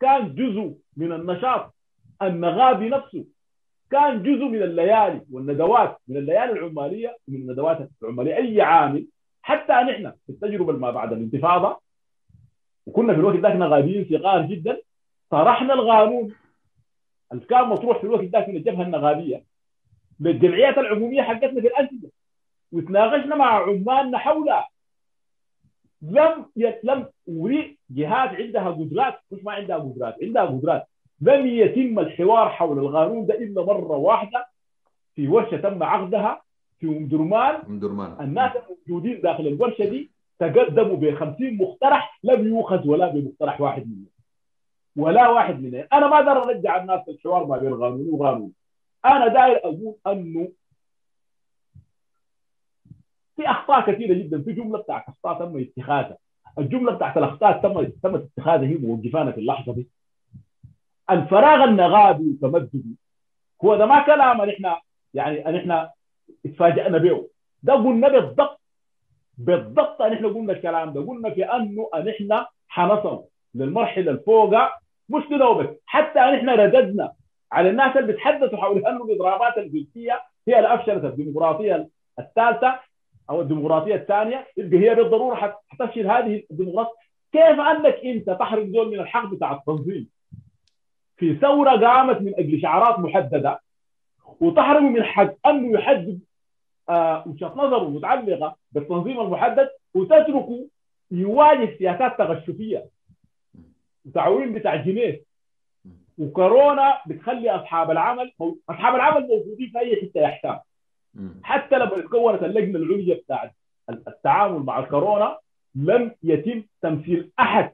[0.00, 1.74] كان جزء من النشاط
[2.22, 3.24] النغابي نفسه.
[3.90, 8.36] كان جزء من الليالي والندوات من الليالي العمالية ومن الندوات العمالية.
[8.36, 9.06] أي عامل
[9.42, 11.80] حتى نحن في التجربه ما بعد الانتفاضة.
[12.86, 14.80] وكنا في الوقت ذاك نغابيين صغار جدا.
[15.30, 16.34] طرحنا القانون.
[17.32, 19.44] اللي كان مطروح في الوقت ذاك من الجبهة النغابيه
[20.20, 22.08] للجمعيات العمومية حقتنا في الأنشطة.
[22.72, 24.68] وتناقشنا مع عمالنا حولها
[26.02, 26.46] لم
[26.84, 27.06] لم
[27.90, 29.20] جهات عندها قدرات.
[29.30, 30.86] مش ما عندها قدرات عندها قدرات.
[31.20, 34.46] لم يتم الحوار حول القانون ده إلا مرة واحدة.
[35.14, 36.42] في ورشه تم عقدها.
[36.82, 37.54] في أم درمان.
[37.54, 38.16] أم درمان.
[38.20, 44.06] الناس الموجودين داخل الورشة دي تقدموا ب 50 مقترح لم يؤخذ ولا بمقترح واحد منهم.
[44.96, 45.86] ولا واحد منهم.
[45.92, 48.52] أنا ما أقدر أرجع الناس الحوار ما بين قانوني وقانوني
[49.04, 50.48] أنا داير أقول أنه
[53.36, 54.42] في أخطاء كثيرة جدا.
[54.42, 56.16] في جملة بتاعت أخطاء تم اتخاذها.
[56.58, 59.88] الجملة بتاعت الأخطاء تم تم اتخاذها هي موقفانا في اللحظة دي.
[61.10, 62.96] الفراغ النغابي والتمددي
[63.64, 64.72] هو ده ما كلام نحن
[65.14, 65.90] يعني ان إحنا
[66.46, 67.28] اتفاجئنا به.
[67.62, 68.60] ده قلنا بالضبط.
[69.38, 71.00] بالضبط أن إحنا قلنا الكلام ده.
[71.00, 74.54] قلنا في انه أن إحنا حنصل للمرحلة الفوق
[75.08, 77.12] مش كده حتى أن إحنا رددنا
[77.52, 82.80] على الناس اللي بيتحدثوا حول انه الاضرابات الجنسيه هي اللي أفشلت الديمقراطية الثالثة
[83.30, 85.34] أو الديمقراطية الثانية يبقى هي بالضرورة
[85.68, 86.92] حتفشل هذه الديمقراطية.
[87.32, 90.08] كيف أنك أنت تحرم دول من الحق بتاع التنظيم؟
[91.16, 93.60] في ثورة قامت من أجل شعارات محددة.
[94.40, 96.20] وتحرم من حق انه يحدد
[96.88, 100.66] آه وجهه نظره متعلقة بالتنظيم المحدد وتتركه
[101.10, 102.84] يواجه سياسات تغششيه
[104.06, 105.22] وتعويم بتاع جنيه.
[106.18, 108.32] وكورونا بتخلي أصحاب العمل
[108.70, 110.58] أصحاب العمل موجودين في أي حتة يحتاج.
[111.42, 113.52] حتى لما تكونت اللجنة العليا بتاعت
[113.90, 115.38] التعامل مع الكورونا
[115.74, 117.72] لم يتم تمثيل أحد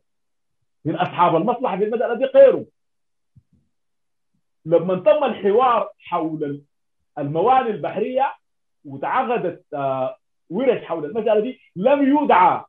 [0.85, 2.65] من أصحاب المصلحة في المساله دي غيره.
[4.65, 6.63] لما تم الحوار حول
[7.19, 8.35] الموانئ البحرية
[8.85, 9.65] وتعقدت
[10.51, 12.65] ورش حول المسألة دي لم يدعى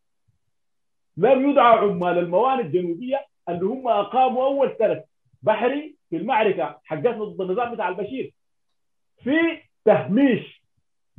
[1.17, 5.04] لم يدعى عمال الموانئ الجنوبية اللي هم أقاموا أول سنه
[5.43, 8.34] بحري في المعركة حقتنا ضد النظام بتاع البشير.
[9.23, 9.38] في
[9.86, 10.63] تهميش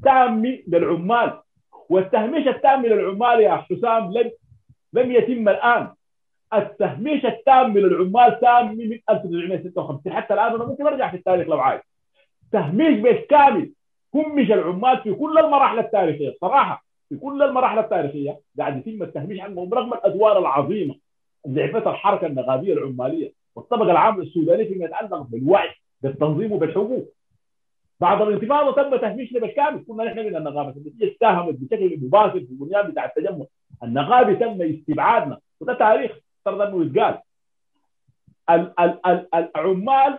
[0.04, 1.40] تام للعمال
[1.88, 4.30] والتهميش التام للعمال يا حسام لم
[4.92, 5.94] لم يتم الآن.
[6.54, 11.80] التهميش التام للعمال تام من 1956 حتى الآن أنا ممكن أرجع في التاريخ لو عايز.
[12.52, 13.72] تهميش بالكامل
[14.14, 16.36] همش العمال في كل المراحل التاريخية.
[16.40, 20.94] صراحة في كل المراحل التاريخية قاعد يتم التهميش عنهم رغم الأدوار العظيمة.
[21.46, 23.32] اللي عرفتها الحركة النقابية العمالية.
[23.56, 25.68] والطبقه العامه السودانيه فيما يتعلق بالوعي
[26.02, 27.12] بالتنظيم وبالحقوق.
[28.00, 32.90] بعد الانتفاضه تم تهميشنا بالكامل كنا نحن من النقابة التي اتهمت بشكل مباشر في البنيان
[32.90, 33.44] بتاع التجمع.
[33.82, 35.38] النقابي تم استبعادنا.
[35.60, 37.18] وده تاريخ افترض انه يتقال
[38.50, 40.18] ال- ال- ال- العمال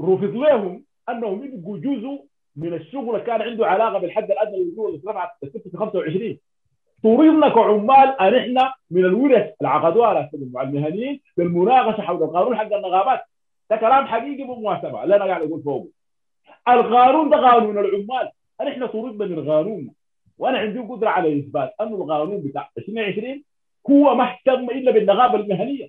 [0.00, 2.24] رفض لهم أنهم يبقوا جزء
[2.56, 6.38] من الشغل كان عنده علاقة بالحد الادنى للوجوه اللي رفعت في 25
[7.02, 13.20] طردنا كعمال أن إحنا من الورش اللي عقدوها المهنيين بالمناقشة حول القانون حق النقابات.
[13.70, 15.88] ده كلام حقيقي بمواسبه لا أنا قاعد أقول فوقه
[16.68, 18.30] القانون ده قانون العمال.
[18.68, 19.92] إحنا طردنا من قانوننا.
[20.38, 23.44] وأنا عندي قدرة على إثبات انه القانون بتاع 2020
[23.90, 25.88] هو ما اهتم إلا بالنقابة المهنية.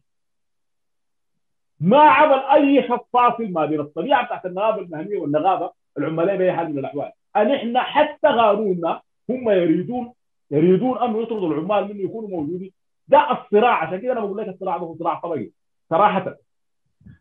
[1.79, 6.71] ما عمل أي خط فاصل ما بين الطبيعة بتاعت النقابة المهنية والنقابة العمالية بأي حال
[6.71, 7.11] من الأحوال.
[7.35, 10.13] أن إحنا حتى قانوننا هم يريدون
[10.51, 12.71] يريدون انه يطردوا العمال منه يكونوا موجودين.
[13.07, 13.83] ده الصراع.
[13.83, 15.49] عشان كده أنا بقول لك الصراع ده هو صراع طبقي.
[15.89, 16.35] صراحة.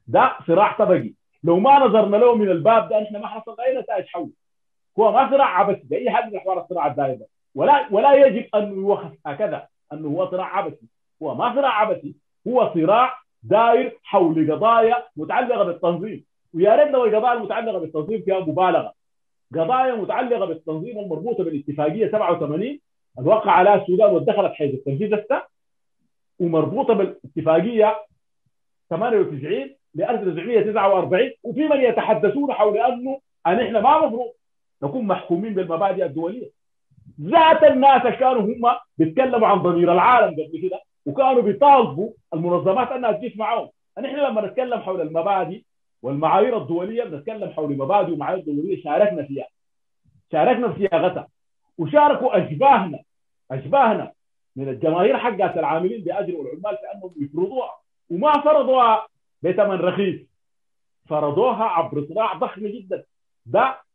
[0.07, 1.13] ده صراع طبقي.
[1.45, 4.31] لو ما نظرنا له من الباب ده إحنا ما حصل أي نتائج حول.
[4.99, 7.21] هو ما صراع عبثي بأي حال من احوال الصراع الدائم
[7.55, 9.69] ولا ولا يجب أن يوخف هكذا.
[9.93, 10.87] أنه هو صراع عبثي.
[11.23, 12.15] هو ما صراع عبثي
[12.49, 16.25] هو صراع داير حول قضايا متعلقة بالتنظيم.
[16.55, 18.93] ويا ريت لو القضايا المتعلقة بالتنظيم فيها مبالغة.
[19.55, 22.79] قضايا متعلقة بالتنظيم المربوطة بالاتفاقية 87
[23.19, 25.43] الوقع عليها السودان ودخلت حيز التنفيذ السا
[26.41, 27.97] ومربوطة بالاتفاقية
[28.91, 34.33] 98 ل 1949 وفي من يتحدثون حول أنه أن إحنا ما المفروض
[34.83, 36.51] نكون محكومين بالمبادئ الدولية.
[37.21, 43.37] ذات الناس كانوا هم بيتكلموا عن ضمير العالم قبل كده وكانوا بيطالبوا المنظمات أنها تجيش
[43.37, 43.69] معاهم.
[43.99, 45.63] نحن لما نتكلم حول المبادئ
[46.03, 49.47] والمعايير الدولية بنتكلم حول مبادئ ومعايير دولية شاركنا فيها.
[50.33, 51.29] شاركنا في صياغتها
[51.79, 52.99] وشاركوا أشباهنا
[53.51, 54.13] أشباهنا
[54.57, 57.71] من الجماهير حقات العاملين بأجر والعمال في انهم يفرضوها
[58.11, 59.07] وما فرضوها
[59.43, 60.21] بثمن رخيص.
[61.09, 63.05] فرضوها عبر صراع ضخم جدا.
[63.47, 63.86] ده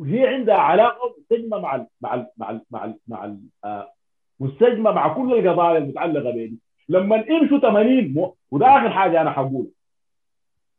[0.00, 3.92] وهي عندها علاقة مستجمة مع ال مع ال مع ال مع ال مع ال آه
[4.40, 6.58] مستجمة مع كل القضايا المتعلقة بيني
[6.88, 8.36] لما يمشوا 80 مو...
[8.50, 9.68] وده آخر حاجة أنا حقول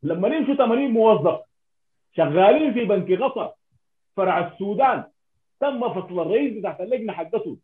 [0.02, 1.40] لما يمشوا 80 موظف
[2.16, 3.50] شغالين في بنك غصر
[4.16, 5.04] فرع السودان
[5.60, 7.56] تم فصل الرئيس بتاعت اللجنة حقته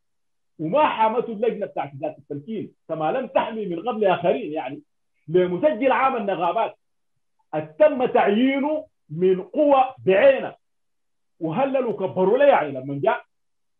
[0.59, 4.83] وما حامته اللجنة بتاعت ذات التمكين كما لم تحمي من قبل آخرين يعني
[5.29, 6.77] لمسجل عام النقابات.
[7.79, 10.55] تم تعيينه من قوى بعينه.
[11.41, 13.25] وهللوا كبروا له يعني لما جاء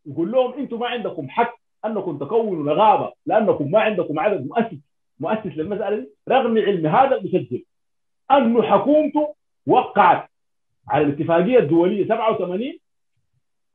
[0.05, 4.77] يقول لهم أنتم ما عندكم حق انكم تكونوا نقابه لانكم ما عندكم عدد مؤسس
[5.19, 6.09] مؤسس للمسألة دي.
[6.29, 7.63] رغم علم هذا المسجل.
[8.31, 9.35] أنه حكومته
[9.67, 10.29] وقعت
[10.87, 12.73] على الاتفاقية الدولية 87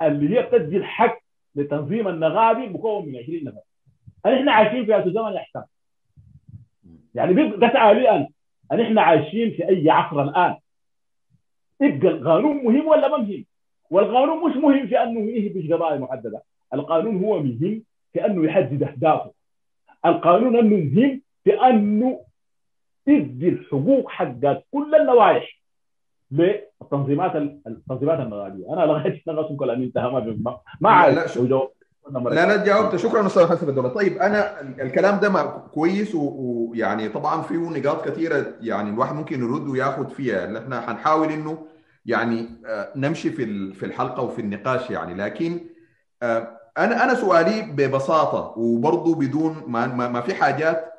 [0.03, 1.19] اللي هي بتدي الحق
[1.55, 3.61] لتنظيم النغابي مكون من 20 نفر.
[4.27, 5.63] إحنا عايشين في هذا الزمن احسن
[7.15, 8.29] يعني بسعى لي أنا.
[8.73, 10.57] ان إحنا عايشين في أي عصر الآن.
[11.81, 13.45] يبقى القانون مهم ولا ما مهم؟
[13.91, 16.43] والقانون مش مهم في أنه يهبش قضايا محددة،
[16.75, 19.31] القانون هو مهم في أنه يحدد أهدافه.
[20.07, 22.21] القانون أنه مهم في أنه
[23.07, 25.59] يدي الحقوق حقت كل النوايح
[26.31, 31.37] للتنظيمات التنظيمات المغاربيه، أنا لغايه نغص كلامي انتهى ما ما عارف
[32.15, 32.97] لا لا جاوبت.
[32.97, 35.43] شكرا أستاذ حسن الدولة طيب أنا الكلام ده
[35.75, 40.45] كويس ويعني طبعا فيه نقاط كثيرة يعني الواحد ممكن يرد وياخذ فيها.
[40.45, 41.67] اللي إحنا حنحاول إنه
[42.07, 42.49] يعني
[42.97, 45.15] نمشي في في الحلقة وفي النقاش يعني.
[45.15, 45.61] لكن
[46.79, 50.93] أنا أنا سؤالي ببساطة وبرضه بدون ما ما في حاجات.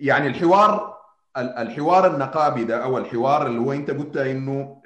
[0.00, 0.92] يعني الحوار
[1.36, 4.82] الحوار النقابي ده أو الحوار اللي هو أنت قلت إنه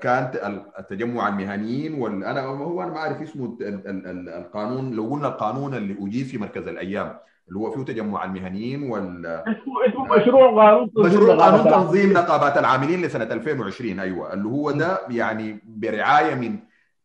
[0.00, 0.30] كان
[0.78, 4.90] التجمع المهنيين ولا أنا هو أنا ما أعرف اسمه القانون.
[4.90, 7.18] لو قلنا القانون اللي اجيز في مركز الأيام.
[7.48, 13.24] اللي هو فيه تجمع المهنيين وال اسمه مشروع قانون مشروع قانون تنظيم نقابات العاملين لسنة
[13.24, 14.32] 2020 أيوه.
[14.32, 16.58] اللي هو ده يعني برعاية من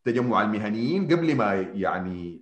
[0.04, 2.40] تجمع المهنيين قبل ما يعني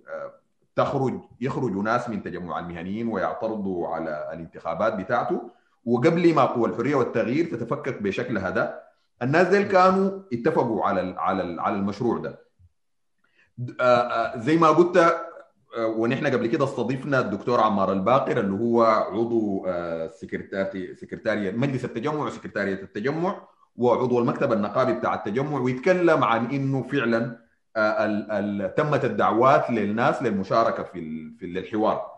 [0.75, 5.49] تخرج يخرجوا ناس من تجمع المهنيين ويعترضوا على الانتخابات بتاعته.
[5.85, 8.79] وقبل ما قوى الحرية والتغيير تتفكك بشكل هذا
[9.21, 12.39] الناس ديل كانوا اتفقوا على ال على ال على المشروع ده.
[14.35, 15.26] زي ما قلت
[15.77, 19.67] ونحن قبل كده استضفنا الدكتور عمار الباقر اللي هو عضو
[20.09, 27.39] سكرتاري سكرتاريا مجلس التجمع وسكرتارية التجمع وعضو المكتب النقابي بتاع التجمع ويتكلم عن إنه فعلا
[27.77, 32.17] ال تمت الدعوات للناس للمشاركة في في الحوار.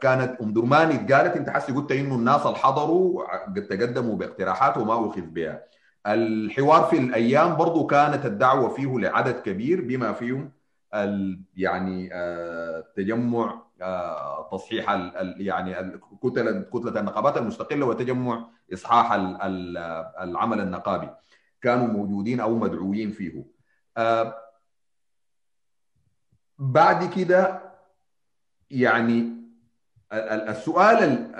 [0.00, 5.10] كانت أم درمان قالت أنت حسي قلت إنه الناس اللي حضروا قد تقدموا باقتراحات وما
[5.10, 5.64] اخذ بها.
[6.06, 10.52] الحوار في الأيام برضو كانت الدعوة فيه لعدد كبير بما فيهم
[11.56, 12.10] يعني
[12.96, 13.62] تجمع
[14.52, 14.90] تصحيح
[15.36, 19.12] يعني كتله كتلة النقابات المستقلة وتجمع إصحاح
[20.22, 21.08] العمل النقابي.
[21.62, 23.44] كانوا موجودين أو مدعوين فيه.
[26.58, 27.60] بعد كده
[28.70, 29.34] يعني
[30.12, 31.30] السؤال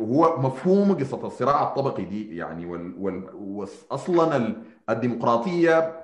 [0.00, 2.66] هو مفهوم قصة الصراع الطبقي دي يعني
[3.86, 4.56] واصلا
[4.90, 6.01] الديمقراطية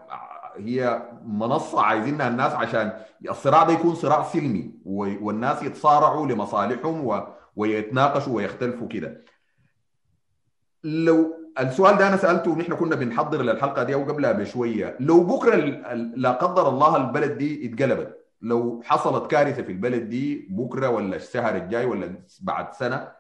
[0.59, 2.93] هي منصة عايزينها الناس عشان
[3.31, 7.25] الصراع ده يكون صراع سلمي والناس يتصارعوا لمصالحهم
[7.57, 9.25] ويتناقشوا ويختلفوا كده.
[10.85, 15.55] لو السؤال ده أنا سألته ونحن كنا بنحضر للحلقة دي أو قبلها بشوية لو بكرة
[16.17, 21.57] لا قدر الله البلد دي اتقلبت لو حصلت كارثة في البلد دي بكرة ولا الشهر
[21.57, 23.13] الجاي ولا بعد سنة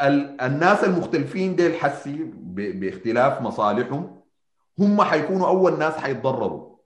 [0.00, 4.20] الناس المختلفين ديل حسي باختلاف مصالحهم.
[4.78, 6.76] هم حيكونوا أول ناس حيتضرروا.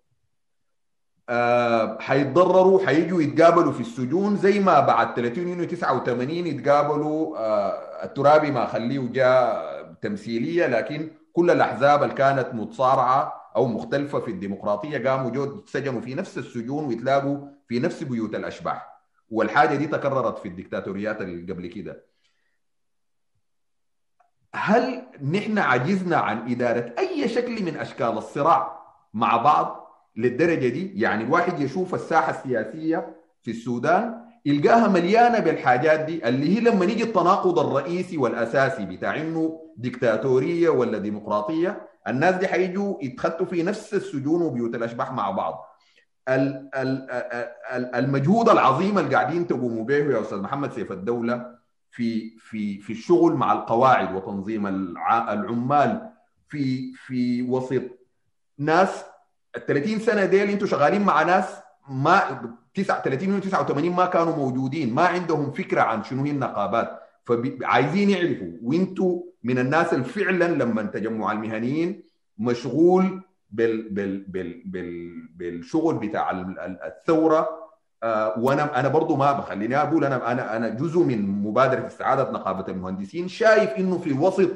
[1.29, 8.51] أه حيتضرروا حيجوا يتقابلوا في السجون زي ما بعد 30 يونيو 89 يتقابلوا أه الترابي
[8.51, 9.71] ما خليه جاء
[10.03, 16.15] تمثيلية لكن كل الأحزاب اللي كانت متصارعة أو مختلفة في الديمقراطية قاموا جو سجنوا في
[16.15, 19.01] نفس السجون ويتلاقوا في نفس بيوت الأشباح.
[19.31, 22.05] والحاجة دي تكررت في الدكتاتوريات اللي قبل كده.
[24.55, 28.81] هل نحن عجزنا عن إدارة أي شكل من أشكال الصراع
[29.15, 34.15] مع بعض للدرجة دي؟ يعني الواحد يشوف الساحة السياسية في السودان
[34.47, 40.99] يلقاها مليانة بالحاجات دي اللي هي لما يجي التناقض الرئيسي والأساسي بتاع إنه ديكتاتورية ولا
[40.99, 45.67] ديمقراطية الناس دي حيجوا يتخطوا في نفس السجون وبيوت الأشباح مع بعض.
[47.95, 51.60] المجهود العظيم اللي قاعدين تقوموا به يا أستاذ محمد سيف الدولة
[51.91, 56.11] في في في الشغل مع القواعد وتنظيم العمال
[56.49, 57.83] في في وسط
[58.59, 59.05] ناس.
[59.57, 61.57] ال 30 سنة ديل أنتم شغالين مع ناس
[61.89, 62.43] ما
[62.75, 67.01] 39 و 89 ما كانوا موجودين ما عندهم فكرة عن شنو هي النقابات.
[67.25, 72.03] فعايزين يعرفوا وانتوا من الناس اللي فعلا لما التجمع المهنيين
[72.39, 76.31] مشغول بال بال بال بال بالشغل بتاع
[76.87, 77.60] الثورة
[78.39, 83.29] وأنا أنا برضو ما بخليني أقول أنا أنا أنا جزء من مبادرة استعادة نقابة المهندسين.
[83.29, 84.51] شايف إنه في وسط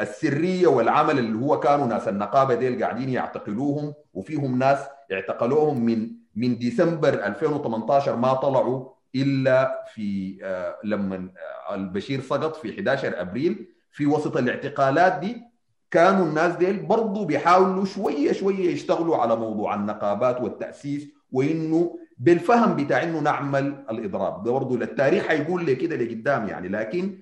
[0.00, 4.78] السرية والعمل اللي هو كانوا ناس النقابة ديل قاعدين يعتقلوهم وفيهم ناس
[5.12, 11.28] اعتقلوهم من من ديسمبر 2018 ما طلعوا إلا في آه لما
[11.72, 13.66] البشير سقط في 11 أبريل.
[13.92, 15.42] في وسط الاعتقالات دي
[15.90, 23.02] كانوا الناس ديل برضو بيحاولوا شوية شوية يشتغلوا على موضوع النقابات والتأسيس وإنه بالفهم بتاع
[23.02, 24.44] إنه نعمل الإضراب.
[24.44, 27.18] ده برضه التاريخ حيقول لي كده لقدام يعني لكن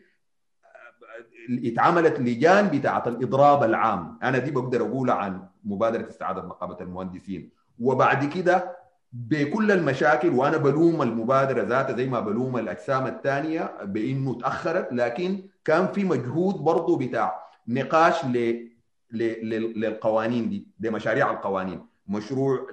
[1.64, 4.18] اتعملت لجان بتاعه الإضراب العام.
[4.22, 7.50] أنا دي بقدر اقولها عن مبادرة استعادة نقابه المهندسين.
[7.80, 8.76] وبعد كده
[9.12, 15.86] بكل المشاكل وأنا بلوم المبادرة ذاتها زي ما بلوم الأجسام الثانية بإنه تأخرت لكن كان
[15.86, 18.68] في مجهود برضه بتاع نقاش ل
[19.12, 21.86] للقوانين دي لمشاريع القوانين.
[22.08, 22.66] مشروع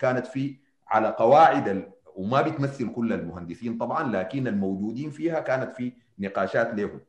[0.00, 6.74] كانت فيه على قواعد وما بتمثل كل المهندسين طبعا لكن الموجودين فيها كانت في نقاشات
[6.74, 7.00] لهم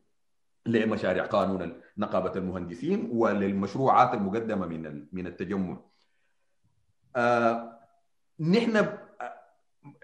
[0.66, 5.76] لمشاريع قانون نقابة المهندسين وللمشروعات المقدمة من من التجمع.
[7.16, 7.78] آه
[8.40, 8.86] نحن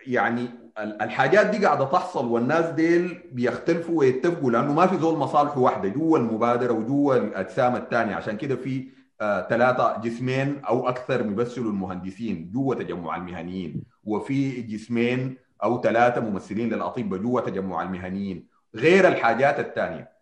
[0.06, 0.48] يعني
[0.78, 6.18] الحاجات دي قاعدة تحصل والناس ديل بيختلفوا ويتفقوا لأنه ما في زول مصالح واحدة جوا
[6.18, 8.88] المبادرة وجوا الأجسام الثانية عشان كده في
[9.20, 13.82] ثلاثة آه جسمين أو أكثر بيمثلوا المهندسين جوا تجمع المهنيين.
[14.04, 18.46] وفي جسمين أو ثلاثة ممثلين للاطباء جوا تجمع المهنيين.
[18.74, 20.12] غير الحاجات الثانية.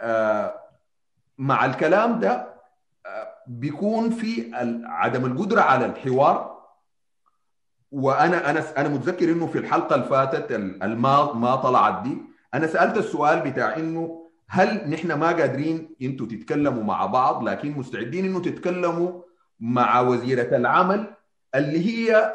[0.00, 0.54] آه
[1.38, 2.54] مع الكلام ده
[3.06, 4.50] آه بيكون في
[4.84, 6.54] عدم القدرة على الحوار.
[7.92, 12.18] وأنا أنا أنا متذكر إنه في الحلقة اللي فاتت الما ما طلعت دي
[12.54, 18.24] أنا سألت السؤال بتاع إنه هل نحن ما قادرين أنتوا تتكلموا مع بعض لكن مستعدين
[18.24, 19.22] انه تتكلموا
[19.60, 21.14] مع وزيرة العمل
[21.54, 22.34] اللي هي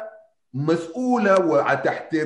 [0.54, 2.16] مسؤولة وتحت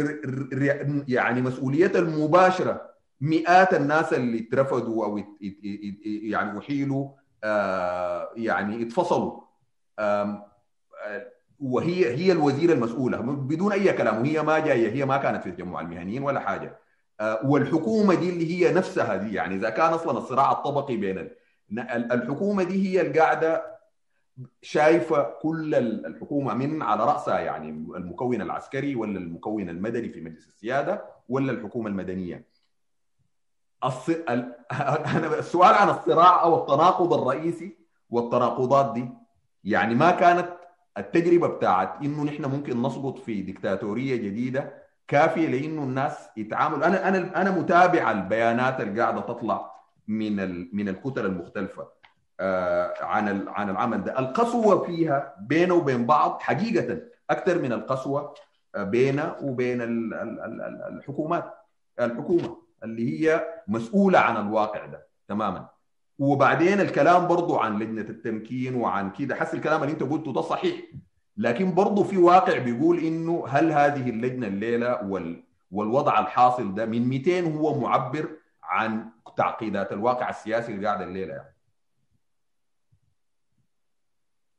[1.09, 2.95] يعني مسؤوليتها المباشرة.
[3.20, 5.20] مئات الناس اللي اترفضوا أو
[6.05, 7.09] يعني أحيلوا
[8.37, 9.41] يعني اتفصلوا.
[11.61, 13.20] وهي هي الوزيرة المسؤولة.
[13.20, 16.78] بدون أي كلام وهي ما جاية هي ما كانت في تجمع المهنيين ولا حاجة.
[17.21, 21.31] والحكومة دي اللي هي نفسها دي يعني إذا كان أصلا الصراع الطبقي بين
[21.91, 23.75] الحكومة دي هي اللي قاعدة
[24.62, 31.05] شايفة كل الحكومة من على رأسها يعني المكون العسكري ولا المكون المدني في مجلس السيادة
[31.29, 32.47] ولا الحكومة المدنية.
[33.85, 34.09] الص...
[34.09, 34.55] ال...
[35.17, 37.77] أنا السؤال عن الصراع أو التناقض الرئيسي
[38.11, 39.09] والتناقضات دي
[39.65, 40.49] يعني ما كانت
[40.99, 46.86] التجربة بتاعت إنه نحن ممكن نسقط في ديكتاتوريه جديدة كافية لإنه الناس يتعاملوا.
[46.86, 49.70] أنا أنا أنا متابع البيانات اللي قاعدة تطلع
[50.09, 50.36] من.
[50.76, 51.88] من الكتل المختلفة
[52.40, 54.18] آه عن عن العمل ده.
[54.18, 57.00] القسوة فيها بينه وبين بعض حقيقة
[57.30, 58.34] أكثر من القسوة
[58.76, 60.14] بينه وبين ال...
[60.14, 60.82] ال...
[60.98, 61.55] الحكومات.
[62.00, 65.68] الحكومة اللي هي مسؤولة عن الواقع ده تماما.
[66.18, 69.34] وبعدين الكلام برضو عن لجنة التمكين وعن كده.
[69.34, 70.76] حس الكلام اللي أنت قلته ده صحيح.
[71.37, 77.09] لكن برضو في واقع بيقول إنه هل هذه اللجنة الليلة وال والوضع الحاصل ده من
[77.09, 78.28] 200 هو معبر
[78.62, 81.55] عن تعقيدات الواقع السياسي اللي قاعد الليلة يعني.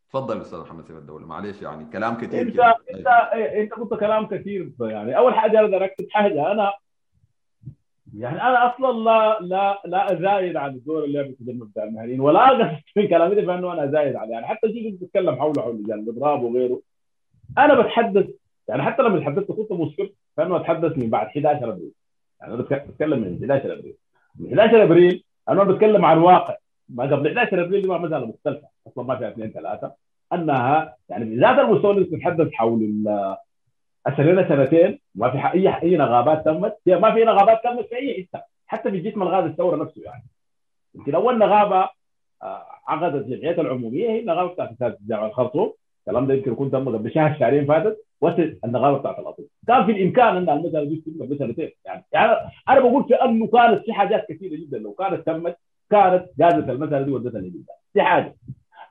[0.10, 1.26] تفضل أستاذ محمد سيف الدولة.
[1.26, 2.76] معلش يعني كلام كثير إنت كده.
[2.94, 5.18] إنت إنت قلت كلام كثير يعني.
[5.18, 6.52] أول حاجة أقدر اكتب حاجة.
[6.52, 6.74] أنا
[8.20, 12.72] يعني أنا أصلا لا لا لا أزايد عن الدور اللي بتدرب بتاع المهنيين ولا اغلط
[12.96, 14.32] من كلامي ده فانه أنا أزايد عليه.
[14.32, 16.82] يعني حتى تيجي تتكلم حول حول يعني الإضراب وغيره.
[17.58, 18.28] أنا بتحدث
[18.68, 21.92] يعني حتى لما تحدثت كنت مسكر فإنه أتحدث من بعد 11 أبريل.
[22.42, 23.96] يعني أنا بتكلم من 11 أبريل.
[24.40, 26.56] من 11 أبريل أنا بتكلم عن واقع.
[26.90, 28.68] ما قبل 11 أبريل ما مساله مختلفة.
[28.88, 29.94] أصلا ما فيها اثنين ثلاثة.
[30.34, 33.04] أنها يعني بذات المستوى اللي تتحدث حول
[34.08, 35.00] السنة سنتين.
[35.16, 36.78] ما في اي أي نغابات تمت.
[36.88, 38.44] ما في نغابات تمت في أي حتة.
[38.68, 40.24] حتى في جسم الغاز الثورة نفسه يعني.
[40.96, 41.90] يمكن أول نغابة
[42.88, 45.74] عقدت الجمعيات العمومية هي النغابة بتاعت جامعه الخرطوم.
[46.08, 48.06] الكلام ده يمكن يكون تم قبل شهر شهرين فاتت.
[48.22, 52.32] وقت النغابة بتاعت الاطفال كان في الإمكان إن المساله دي تتم قبل سنتين يعني, يعني
[52.70, 54.78] أنا بقول في أنه كانت في حاجات كثيرة جدا.
[54.78, 55.58] لو كانت تمت
[55.92, 58.36] كانت جازت المساله دي ودتها لجدا دي حاجة.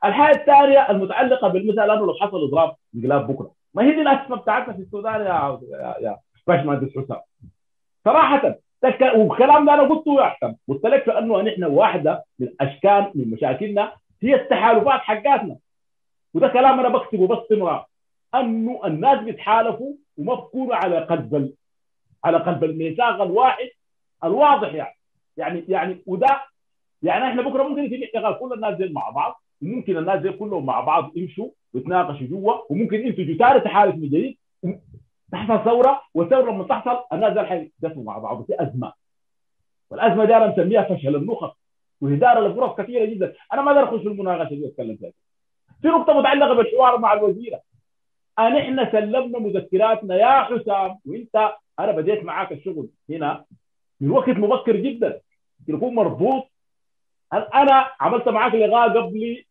[0.05, 3.51] الحاجة الثانية المتعلقة بالمساله انه لو حصل إضراب انقلاب بكرة.
[3.75, 5.59] ما هي دي الازمه بتاعتنا في السودان يا
[6.01, 6.17] يا,
[6.47, 7.21] باشمهندس حسام.
[8.05, 8.55] صراحة
[9.15, 13.91] والكلام ده أنا قلته يحسن قلت لك انه نحن واحدة من أشكال من مشاكلنا
[14.23, 15.57] هي التحالفات حقاتنا.
[16.33, 17.85] وده كلام أنا بكتبه باستمرار
[18.35, 21.53] إنه الناس بيتحالفوا وما بيكونوا على قلب ال...
[22.23, 23.69] على قلب الميثاق الواحد
[24.23, 24.95] الواضح يعني.
[25.37, 26.41] يعني يعني وده
[27.03, 29.41] يعني إحنا بكرة ممكن يتم كل الناس مع بعض.
[29.61, 34.37] وممكن الناس دي كلهم مع بعض يمشوا ويتناقشوا جوا وممكن ينتجوا ثالث تحالف من جديد
[35.31, 38.93] تحصل ثورة والثورة لما تحصل الناس دي حيتقسموا مع بعض في أزمة.
[39.89, 41.51] والأزمة دي أنا مسميها فشل النخب
[42.01, 43.33] وهدار الفرص كثيرة جدا.
[43.53, 45.11] أنا ما أقدر أخش في المناقشة دي واتكلم فيها.
[45.81, 47.59] في نقطة متعلقة بالحوار مع الوزيرة.
[48.39, 53.45] ان إحنا سلمنا مذكراتنا يا حسام وإنت أنا بديت معاك الشغل هنا
[54.01, 55.21] من وقت مبكر جدا.
[55.67, 56.43] يكون مربوط
[57.41, 59.45] أنا عملت معاك لغاء قبل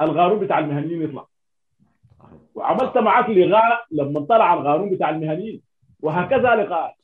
[0.00, 1.26] القانون بتاع المهنيين يطلع.
[2.54, 5.62] وعملت معاك لغاء لما طلع القانون بتاع المهنيين.
[6.00, 6.96] وهكذا لقاء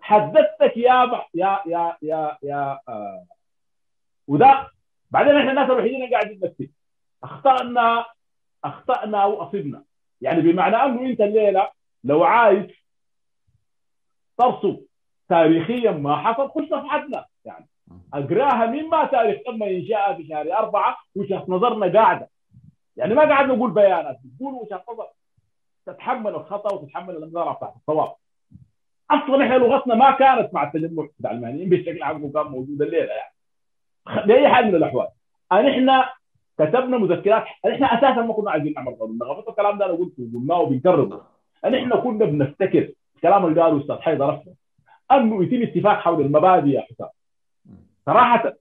[0.00, 1.20] حدثتك يا ب...
[1.34, 3.24] يا يا يا يا آه
[4.28, 4.68] وده
[5.10, 6.70] بعدين إحنا الناس الوحيدين اللي قاعدين نكتب.
[7.24, 8.04] أخطأنا
[8.64, 9.84] أخطأنا واصبنا
[10.20, 11.70] يعني بمعنى أنه أنت الليلة
[12.04, 12.66] لو عايز
[14.38, 14.84] ترصد
[15.28, 17.68] تاريخيا ما حصل خش صفحتنا يعني
[18.14, 22.28] أقراها مما تاريخ تم انشائها في شهر أربعة وجهه نظرنا قاعدة.
[22.96, 25.06] يعني ما قاعد نقول بيانات نقول وجهه نظر
[25.86, 28.12] تتحمل الخطأ وتتحمل الأنظار بتاعت الصواب
[29.10, 33.34] أصلا إحنا لغتنا ما كانت مع التجمع بتاع المهنيين بشكل عام وكان موجود الليلة يعني.
[34.26, 35.08] باي حال من الأحوال.
[35.52, 36.12] إحنا
[36.58, 39.18] كتبنا مذكرات إحنا أساسا ما كنا عايزين نعمل قانون.
[39.22, 41.26] غلط الكلام ده أنا قلته وقلناه وبنكرره
[41.64, 44.42] أن إحنا كنا بنفتكر الكلام اللي قاله أستاذ حيدر
[45.12, 47.08] أنه يتم اتفاق حول المبادئ يا حسام.
[48.12, 48.52] صراحة.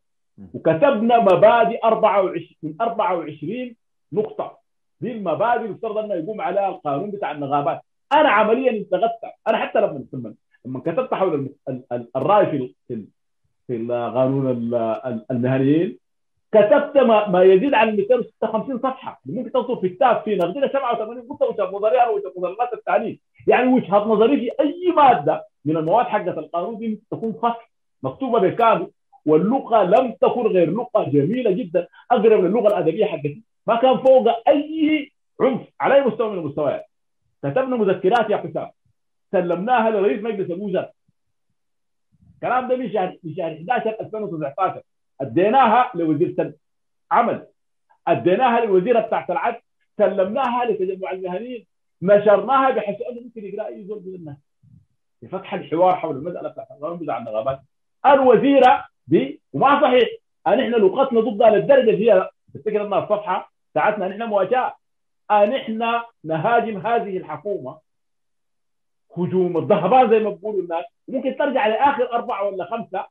[0.53, 3.75] وكتبنا مبادئ 24 من 24
[4.13, 4.57] نقطة.
[5.01, 7.81] دي المبادئ اللي يفترض إنه يقوم عليها القانون بتاع النغابات.
[8.13, 10.33] أنا عمليا انتقدت أنا حتى لما
[10.65, 11.49] لما كتبت حول
[12.15, 13.05] الرأي في في
[13.67, 14.47] في قانون
[15.31, 15.97] المهنيين
[16.51, 19.21] كتبت ما, ما يزيد عن 256 صفحة.
[19.25, 23.19] ممكن تصدر في كتاب في نقدنا 87 قلت وجهه نظري أنا وجهه نظريات التعليم.
[23.47, 27.65] يعني وجهة نظري في أي مادة من المواد حقت القانون دي تكون فصل
[28.03, 28.87] مكتوبة بكامل.
[29.25, 33.41] واللغة لم تكن غير لغة جميلة جدا أقرب للغة الأدبية حقتي.
[33.67, 35.11] ما كان فوق أي
[35.41, 36.85] عنف على أي مستوى من المستويات.
[37.43, 38.69] كتبنا مذكرات يا حسام.
[39.31, 40.93] سلمناها لرئيس مجلس الوزراء
[42.35, 44.81] الكلام ده في شهر في شهر 11 2019
[45.21, 46.53] أديناها لوزير
[47.11, 47.45] عمل.
[48.07, 49.59] أديناها للوزيره بتاعت العدل.
[49.97, 51.65] سلمناها لتجمع المهنيين.
[52.01, 54.37] نشرناها بحيث أنه ممكن يقرأ أي زول من الناس
[55.21, 57.59] لفتح الحوار حول المسألة بتاعت بتاع النغابات
[58.05, 58.85] الوزيره
[59.59, 60.09] وما صحيح.
[60.47, 64.75] ان إحنا لغتنا ضدها للدرجه هي تفتكر انها الصفحة بتاعتنا ان إحنا مواجهة.
[65.31, 67.77] ان إحنا نهاجم هذه الحكومة.
[69.17, 70.85] هجوم الضهبان زي ما بيقولوا الناس.
[71.07, 73.05] ممكن ترجع لآخر أربعة ولا خمسة.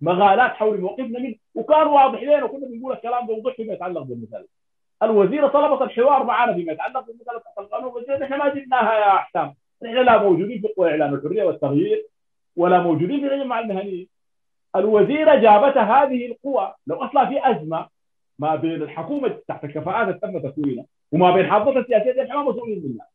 [0.00, 1.34] مغالات حول موقفنا منه.
[1.54, 4.46] وكان واضح لنا وكنا بنقول الكلام ده وضوح فيما يتعلق بالمساله
[5.02, 9.54] الوزيره طلبت الحوار معنا فيما يتعلق بالمساله بتاعت القانون والوزيره إحنا ما جبناها يا احسام
[9.86, 12.06] إحنا لا موجودين في قوى اعلان الحرية والتغيير
[12.56, 14.08] ولا موجودين في مع المهنيين
[14.76, 17.88] الوزيره جابتها هذه القوى لو أصلا في أزمة
[18.38, 22.50] ما بين الحكومة تحت الكفاءات اللي تم تكوينها وما بين حافظه السياسية دي إحنا ما
[22.50, 23.06] مسؤولين منها.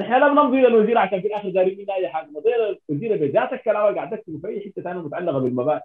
[0.00, 2.26] إحنا لم نمضي للوزير عشان في الآخر دارين منا أي حاجة.
[2.26, 5.82] مضينا للوزير بذات الكلام قاعد تكتب في أي حتة ثانية متعلقة بالمبادئ.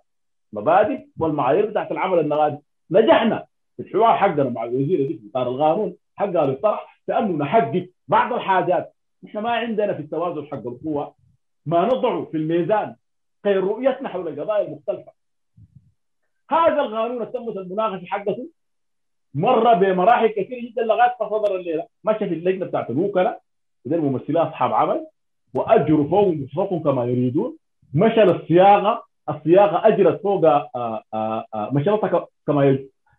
[0.54, 2.58] مبادئ والمعايير بتاعت العمل النغادي
[2.92, 3.46] نجحنا
[3.78, 7.90] في الحوار حقنا مع الوزير دي في اطار القانون حقها اللي طرح في انه نحقق
[8.08, 8.94] بعض الحاجات.
[9.26, 11.14] إحنا ما عندنا في التوازن حق القوى.
[11.66, 12.96] ما نضعه في الميزان
[13.46, 15.12] غير رؤيتنا حول القضايا المختلفة.
[16.52, 18.48] هذا القانون تمت المناقشة حقته
[19.34, 21.88] مر بمراحل كثيرة جدا لغاية ما صدر الليلة.
[22.04, 23.42] مشى في اللجنة بتاعت الوكلاء
[23.86, 25.08] وده الممثلين أصحاب عمل
[25.54, 27.58] وأجروا فوق انفسهم كما يريدون.
[27.94, 30.46] مشى للصياغة الصياغة أجرت فوق
[31.74, 32.78] مشروطها كما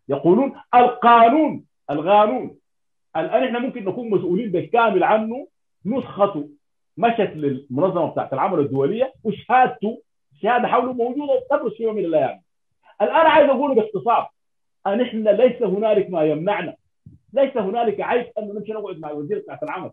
[0.09, 0.53] يقولون.
[0.75, 2.57] القانون القانون.
[3.17, 5.47] الآن إحنا ممكن نكون مسؤولين بالكامل عنه.
[5.87, 6.49] نسخته
[6.97, 9.13] مشت للمنظمة بتاعت العمل الدولية.
[9.25, 10.03] وشهادته
[10.43, 12.41] شهاده حوله موجوده وتدرس في يوم من الأيام.
[13.03, 14.31] الآن عايز أقول باختصار
[14.87, 16.75] ان إحنا ليس هنالك ما يمنعنا.
[17.33, 19.91] ليس هنالك عيب أن نمشي نقعد مع الوزير بتاعت العمل.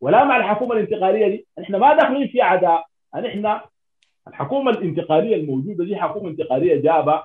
[0.00, 1.46] ولا مع الحكومة الانتقالية دي.
[1.58, 2.84] إحنا ما داخلين في عداء
[3.14, 3.64] ان إحنا
[4.28, 7.24] الحكومة الانتقالية الموجودة دي حكومة انتقالية جابة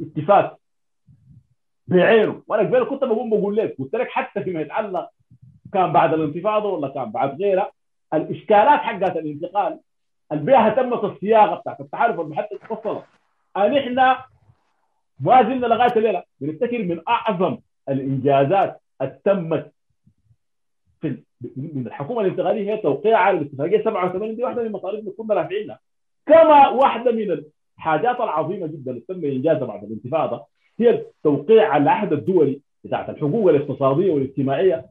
[0.00, 0.58] اتفاق
[1.88, 2.42] بعينه.
[2.48, 5.08] وأنا قبل كنت بقوم بقول لك قلت لك حتى فيما يتعلق
[5.72, 7.72] كان بعد الانتفاضة ولا كان بعد غيرها
[8.14, 9.80] الإشكالات حقت الانتقال
[10.32, 13.04] البيئة تمت الصياغه بتاعت التحالف المحدد تفصلت
[13.56, 14.24] ان إحنا
[15.20, 16.22] ما زلنا لغاية الليلة.
[16.40, 17.58] بنفتكر من أعظم
[17.88, 19.72] الإنجازات التمت
[21.00, 21.22] في
[21.56, 22.72] من الحكومة الانتقالية.
[22.72, 25.78] هي توقيع على الاتفاقيه 87 دي واحدة من مطالبنا كنا رافعينها.
[26.26, 27.42] كما واحدة من
[27.78, 30.46] الحاجات العظيمة جدا اللي تم انجازها بعد الانتفاضة
[30.80, 34.86] هي التوقيع على العهد الدولي بتاعت الحقوق الاقتصادية والاجتماعية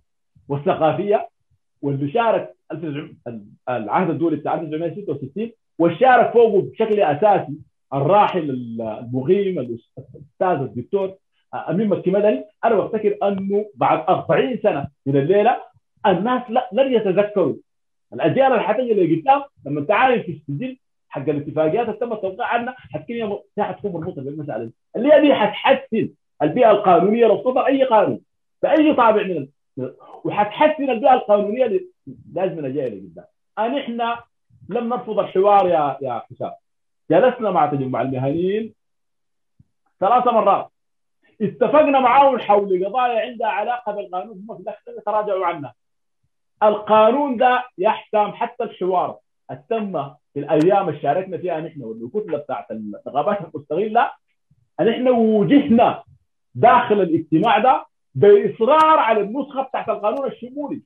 [0.50, 1.30] والثقافية.
[1.86, 2.56] واللي شارك
[3.70, 7.54] العهد الدولي بتاع 1966 وشارك فوقه بشكل أساسي
[7.94, 11.16] الراحل المغيم الأستاذ الدكتور
[11.70, 12.44] أمين مكي مدني.
[12.66, 15.58] أنا بفتكر أنه بعد 40 سنة من الليلة
[16.08, 17.56] الناس لن يتذكروا.
[18.14, 20.78] الأجيال اللي حتجي اللي قدام لما عارف في السجل
[21.10, 26.10] حق الاتفاقيات اللي تم التوقيع عنها حتكون حتكون مربوطة بالمسألة اللي هي دي حتحسن
[26.42, 28.20] البيئة القانونية لو أي قانون.
[28.64, 29.48] بأي طابع من
[30.24, 31.88] وحتحسن البيئة القانونية اللي
[32.34, 33.26] لازم جاية لقدام
[33.60, 34.24] ان إحنا
[34.70, 36.52] لم نرفض الحوار يا يا حسام.
[37.12, 38.74] جلسنا مع تجمع المهنيين
[40.00, 40.70] ثلاث مرات.
[41.42, 45.74] اتفقنا معاهم حول قضايا عندها علاقة بالقانون هم في الآخر تراجعوا عنها.
[46.64, 49.18] القانون ده يحتم حتى الحوار.
[49.52, 54.12] التم في الأيام اللي شاركنا فيها نحن والكتله بتاعت النقابات المستغلة
[54.80, 56.04] ان إحنا وجهنا
[56.56, 57.86] داخل الاجتماع ده
[58.16, 60.82] بإصرار على النسخة بتاعت القانون الشمولي.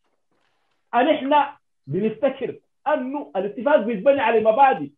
[0.95, 1.55] أن إحنا
[1.87, 2.55] بنفتكر
[2.87, 4.89] أنه الاتفاق بيتبني على مبادئ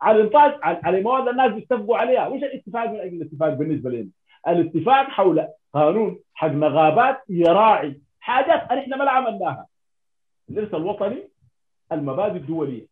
[0.00, 2.28] على انتاج على مواد الناس بيتفقوا عليها.
[2.28, 4.08] مش الاتفاق من أجل الاتفاق بالنسبة لنا.
[4.48, 9.66] الاتفاق حول قانون حق نغابات يراعي حاجات إحنا ما عملناها.
[10.50, 11.28] الإرث الوطني
[11.92, 12.86] المبادئ الدولية.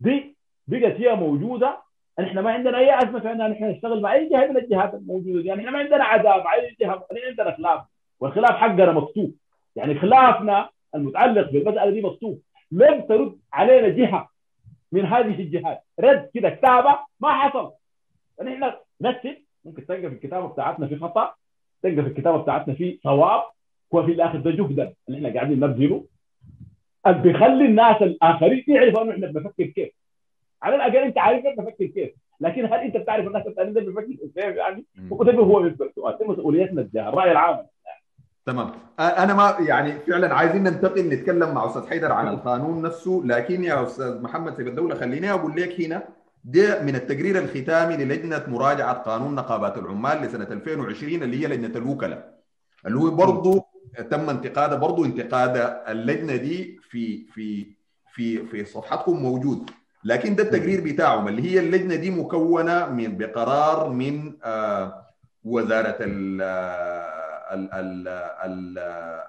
[0.00, 1.87] دي بقت هي موجودة
[2.20, 5.40] إحنا ما عندنا أي ازمه في أن إحنا نشتغل مع أي جهة من الجهات الموجودة.
[5.44, 7.80] يعني إحنا ما عندنا عداوه مع أي جهة إحنا عندنا خلاف.
[8.20, 9.34] والخلاف حقنا مكتوب
[9.76, 12.40] يعني خلافنا المتعلق بالمسألة دي مكتوب
[12.72, 14.28] لم ترد علينا جهة
[14.92, 15.82] من هذه الجهات.
[16.00, 17.72] رد كده كتابة ما حصل.
[18.38, 21.34] يعني إحنا نكتب ممكن تلقى في الكتابة بتاعتنا في خطأ
[21.82, 23.42] تلقى في الكتابة بتاعتنا في صواب
[23.90, 24.92] وفي الآخر ده جهدا.
[25.08, 26.04] اللي إحنا قاعدين نبذله.
[27.06, 29.97] اللي بيخلي الناس الآخرين يعرفوا إنه إحنا بنفكر كيف.
[30.62, 32.10] على الأقل أنت عارف انت بنفكر كيف.
[32.40, 36.80] لكن هل أنت بتعرف الناس الثانيين ده بيفكر كيف يعني؟ وده هو السؤال دي مسؤوليتنا
[36.82, 37.66] الجهه الرأي العام.
[38.46, 38.70] تمام.
[39.00, 43.82] أنا ما يعني فعلا عايزين ننتقل نتكلم مع أستاذ حيدر عن القانون نفسه لكن يا
[43.82, 46.02] أستاذ محمد سيف الدولة خليني أقول لك هنا
[46.44, 52.38] ده من التقرير الختامي للجنة مراجعة قانون نقابات العمال لسنة 2020 اللي هي لجنة الوكلاء.
[52.86, 53.64] اللي هو برضه
[54.10, 57.66] تم انتقاده برضه انتقاد اللجنة دي في في
[58.12, 59.70] في في صفحتكم موجود.
[60.08, 65.06] لكن ده التقرير بتاعهم اللي هي اللجنة دي مكونة من بقرار من آه
[65.44, 66.42] وزارة ال
[67.52, 68.78] ال ال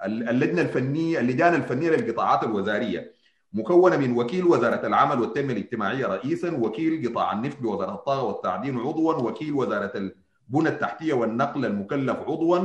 [0.06, 3.12] ال اللجنة الفنية اللجان الفنية للقطاعات الوزارية
[3.54, 9.14] مكونة من وكيل وزارة العمل والتنمية الاجتماعية رئيسا وكيل قطاع النفط بوزارة الطاقة والتعدين عضوا
[9.14, 12.60] وكيل وزارة البنى التحتية والنقل المكلف عضوا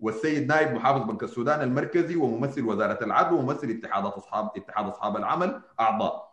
[0.00, 5.60] والسيد نائب محافظ بنك السودان المركزي وممثل وزارة العدل وممثل اتحاد اصحاب اتحاد أصحاب العمل
[5.80, 6.31] أعضاء.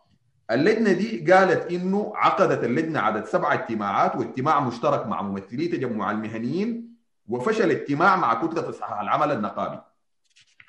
[0.50, 6.94] اللجنة دي قالت إنه عقدت اللجنة عدد سبع اجتماعات واجتماع مشترك مع ممثلي تجمع المهنيين
[7.28, 9.78] وفشل اجتماع مع كتلة إصحاح العمل النقابي.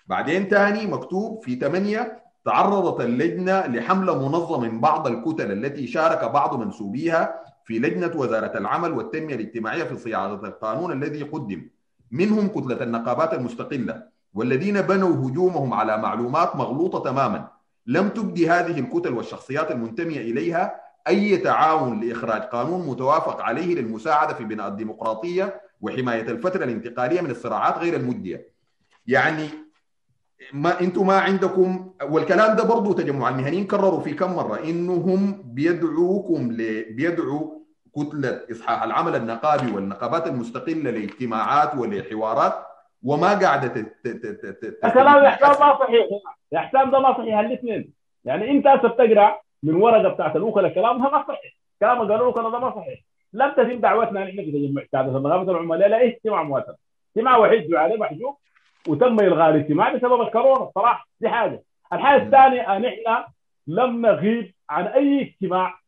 [0.08, 6.60] بعدين ثاني مكتوب في 8 تعرضت اللجنة لحملة منظمة من بعض الكتل التي شارك بعض
[6.60, 11.70] منسوبيها في لجنة وزارة العمل والتنمية الاجتماعية في صياغة القانون الذي قدم.
[12.12, 14.04] منهم كتلة النقابات المستقلة
[14.34, 21.38] والذين بنوا هجومهم على معلومات مغلوطة تماما لم تبدي هذه الكتل والشخصيات المنتمية إليها أي
[21.38, 27.96] تعاون لإخراج قانون متوافق عليه للمساعدة في بناء الديمقراطية وحماية الفترة الانتقالية من الصراعات غير
[27.96, 28.52] المجدية
[29.08, 29.50] يعني
[30.54, 36.52] ما أنتم ما عندكم والكلام ده برضه تجمع المهنيين كرروا في كم مرة إنهم بيدعوكم
[36.52, 36.84] ل...
[36.94, 37.62] بيدعوا
[37.96, 42.54] كتلة إصحاح العمل النقابي والنقابات المستقلة لإجتماعات ولحوارات
[43.04, 43.86] وما قاعدة.
[44.86, 46.08] الكلام يا حسام ما صحيح.
[46.52, 47.39] يا حسام ده ما صحيح.
[47.39, 47.93] الاثنين.
[48.26, 51.54] يعني أنت هسه بتقرأ من ورقة بتاعت الوكلاء كلامها ما صحيح.
[51.80, 52.99] كلام قالوا الوكلاء ده ما صحيح.
[53.34, 56.76] لم تتم دعوتنا نحن في تجمع قاعدة النقابه العماليه لا اجتماع مواتر
[57.16, 58.38] اجتماع وحيد عليه محجوب.
[58.88, 60.64] وتم إلغاء الاجتماع بسبب الكورونا.
[60.64, 61.64] الصراحه دي حاجة.
[61.93, 63.28] الحاجة الثانية أن إحنا
[63.68, 65.80] لم نغيب عن أي اجتماع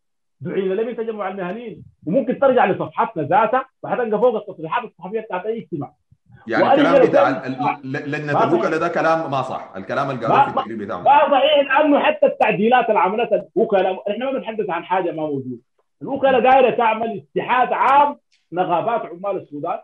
[0.41, 0.73] دعينا.
[0.73, 1.83] له من تجمع المهنيين.
[2.07, 5.91] وممكن ترجع لصفحتنا ذاتها وحتلقى فوق التصريحات الصحفية بتاعت أي اجتماع.
[6.47, 7.47] يعني الكلام بتاع
[7.83, 9.73] لجنه الوكلاء ده كلام ما صح.
[9.75, 11.79] الكلام اللي قالوه في التقرير بتاعهم ما صحيح.
[11.79, 15.57] لأنه حتى التعديلات اللي عملتها الوكلاء إحنا ما بنتحدث عن حاجة ما موجوده
[16.01, 18.17] الوكلاء دايرة تعمل اتحاد عام
[18.51, 19.79] نقابات عمال السودان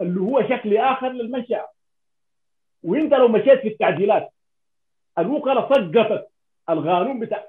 [0.00, 1.68] اللي هو شكل آخر للمنشاه
[2.82, 4.32] وأنت لو مشيت في التعديلات
[5.18, 6.26] الوكلاء سقطت.
[6.70, 7.44] القانون بتاع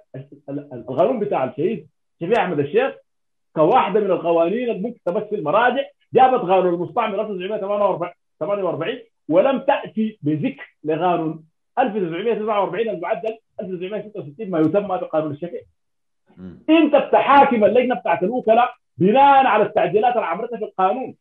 [0.49, 1.87] القانون بتاع الشهيد
[2.21, 2.93] شفيع أحمد الشيخ
[3.55, 5.83] كواحدة من القوانين اللي ممكن تمثل مراجع.
[6.13, 8.11] جابت قانون المستعمر 1948
[9.29, 11.43] ولم تأتي بذكر لقانون
[11.79, 15.61] 1949 المعدل 1966 ما يسمى بقانون الشفيع.
[16.69, 21.15] انت بتحاكم اللجنة بتاعت الوكلاء بناء على التعديلات اللي عملتها في القانون.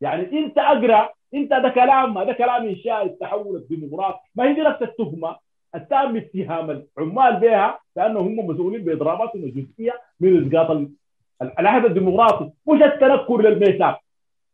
[0.00, 4.18] يعني أنت أقرأ أنت ده كلام ما ده كلام إنشاء التحول الديمقراطي.
[4.34, 5.36] ما هي دي نفس التهمة
[5.74, 10.88] التام اتهام العمال بها لأنه هم مسؤولين باضراباتهم الجزئيه من إسقاط
[11.58, 14.00] العهد الديمقراطي مش التنكر للميثاق.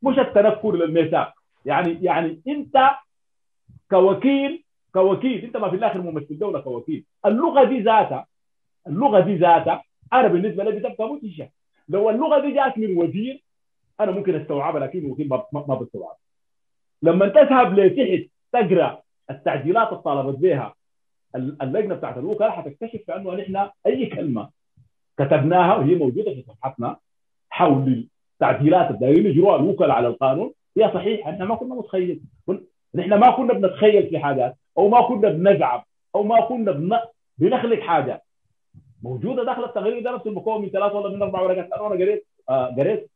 [0.05, 1.34] مش التنكر للميثاق.
[1.66, 2.90] يعني يعني انت
[3.90, 7.05] كوكيل كوكيل انت ما في الآخر ممثل دوله كوكيل.
[7.26, 8.26] اللغة دي ذاتها
[8.86, 9.82] اللغة دي ذاتها
[10.12, 11.48] أنا بالنسبة لي بتبقى مدهشه
[11.88, 13.42] لو اللغة دي جات من وزير
[14.00, 16.18] أنا ممكن أستوعبها لكن وكيل ما بستوعبها.
[17.02, 20.74] لما تذهب لتحت تقرأ التعديلات اللي طالبت بها
[21.36, 24.50] اللجنة بتاعت الوكلاء حتكتشف بأنه نحن أي كلمة
[25.18, 26.96] كتبناها وهي موجودة في صفحتنا
[27.50, 30.53] حول التعديلات الدايرين يجروها الوكلاء على القانون.
[30.76, 32.20] هي صحيح إحنا ما كنا متخيل
[32.95, 35.82] نحن ما كنا بنتخيل في حاجات أو ما كنا بنزعم
[36.14, 36.99] أو ما كنا بن...
[37.39, 38.22] بنخلق حاجات
[39.03, 42.74] موجودة داخل التقرير ده نفسه المكون من ثلاث ولا من أربع ورقات أنا قريت آه
[42.78, 43.11] قريت.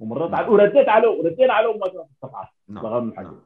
[0.00, 3.12] ومرات عليه ورديت عليه وردينا عليه ما كان استطاع نعم.
[3.16, 3.40] نعم.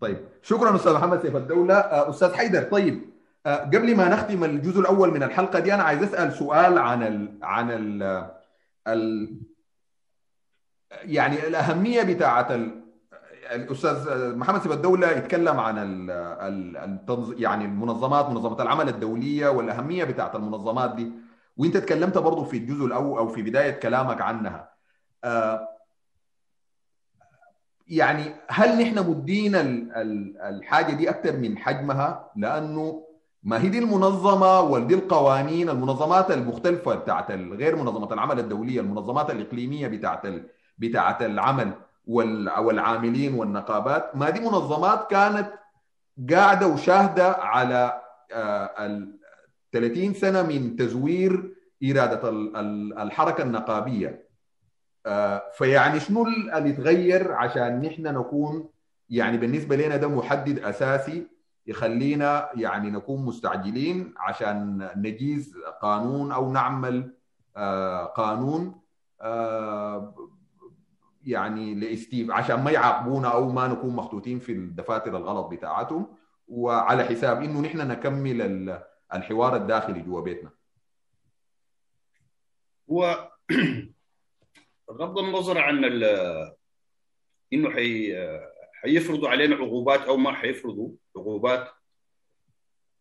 [0.00, 0.16] طيب.
[0.42, 1.74] شكرا أستاذ محمد سيف الدولة.
[2.10, 3.00] أستاذ حيدر طيب.
[3.46, 7.70] قبل ما نختم الجزء الأول من الحلقة دي أنا عايز أسأل سؤال عن ال عن
[7.70, 8.02] ال
[8.88, 9.28] ال
[11.02, 12.84] يعني الأهمية بتاعة ال
[13.52, 15.76] الأستاذ محمد سيف الدولة يتكلم عن
[17.38, 21.12] يعني المنظمات منظمة العمل الدولية والأهمية بتاعة المنظمات دي.
[21.56, 24.70] وأنت تكلمت برضه في الجزء الأول أو في بداية كلامك عنها.
[27.88, 29.54] يعني هل نحن مدين
[30.40, 33.04] الحاجة دي أكثر من حجمها؟ لأنه
[33.42, 39.88] ما هي دي المنظمة ودي القوانين المنظمات المختلفة بتاعت غير منظمة العمل الدولية المنظمات الإقليمية
[39.88, 40.26] بتاعت
[40.78, 41.72] بتاعت العمل
[42.06, 44.16] والعاملين والنقابات.
[44.16, 45.52] ما دي منظمات كانت
[46.30, 48.02] قاعدة وشاهدة على
[48.78, 49.18] ال
[49.72, 51.54] 30 سنة من تزوير
[51.84, 52.28] إرادة
[53.02, 54.28] الحركة النقابية.
[55.52, 58.68] فيعني شنو اللي يتغير عشان نحن نكون
[59.10, 61.26] يعني بالنسبة لنا ده محدد أساسي
[61.66, 67.14] يخلينا يعني نكون مستعجلين عشان نجيز قانون أو نعمل
[68.16, 68.80] قانون.
[71.26, 76.16] يعني لاستيف عشان ما يعاقبونا أو ما نكون مخطوطين في الدفاتر الغلط بتاعتهم.
[76.48, 78.80] وعلى حساب إنه نحن نكمل
[79.14, 80.50] الحوار الداخلي جوا بيتنا.
[82.90, 83.30] هو
[84.88, 85.84] بغض النظر عن
[87.52, 88.16] إنه حي
[88.72, 91.68] حيفرضوا علينا عقوبات أو ما حيفرضوا عقوبات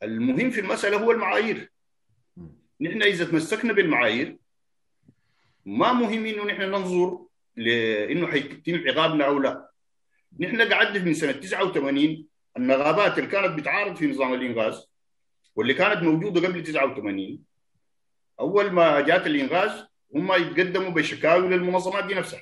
[0.03, 1.71] المهم في المسألة هو المعايير.
[2.82, 4.38] نحن إذا تمسكنا بالمعايير
[5.65, 7.22] ما مهم إنه نحن ننظر
[7.56, 9.70] لإنه حيتم عقابنا أو لا.
[10.39, 12.26] نحن قعدنا من سنة 89
[12.58, 14.88] النغابات اللي كانت بتعارض في نظام الإنغاز
[15.56, 17.39] واللي كانت موجودة قبل 89
[18.39, 19.86] أول ما جات الإنغاز
[20.16, 22.41] هم يتقدموا بشكاوي للمنظمات دي نفسها.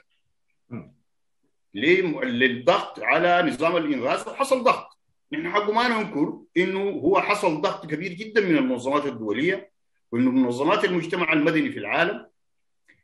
[1.73, 4.97] للضغط على نظام الإنغاز وحصل ضغط.
[5.31, 9.71] نحن حقه ما ننكر إنه هو حصل ضغط كبير جدا من المنظمات الدولية
[10.11, 12.27] وإنه منظمات المجتمع المدني في العالم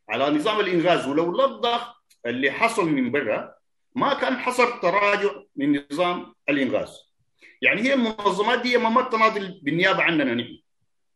[0.10, 3.53] على نظام الإنغاز ولولا الضغط اللي حصل من برا
[3.95, 7.13] ما كان حصل تراجع من نظام الإنغاز.
[7.61, 10.59] يعني هي المنظمات دي ما تناضل بالنيابة عننا نحن.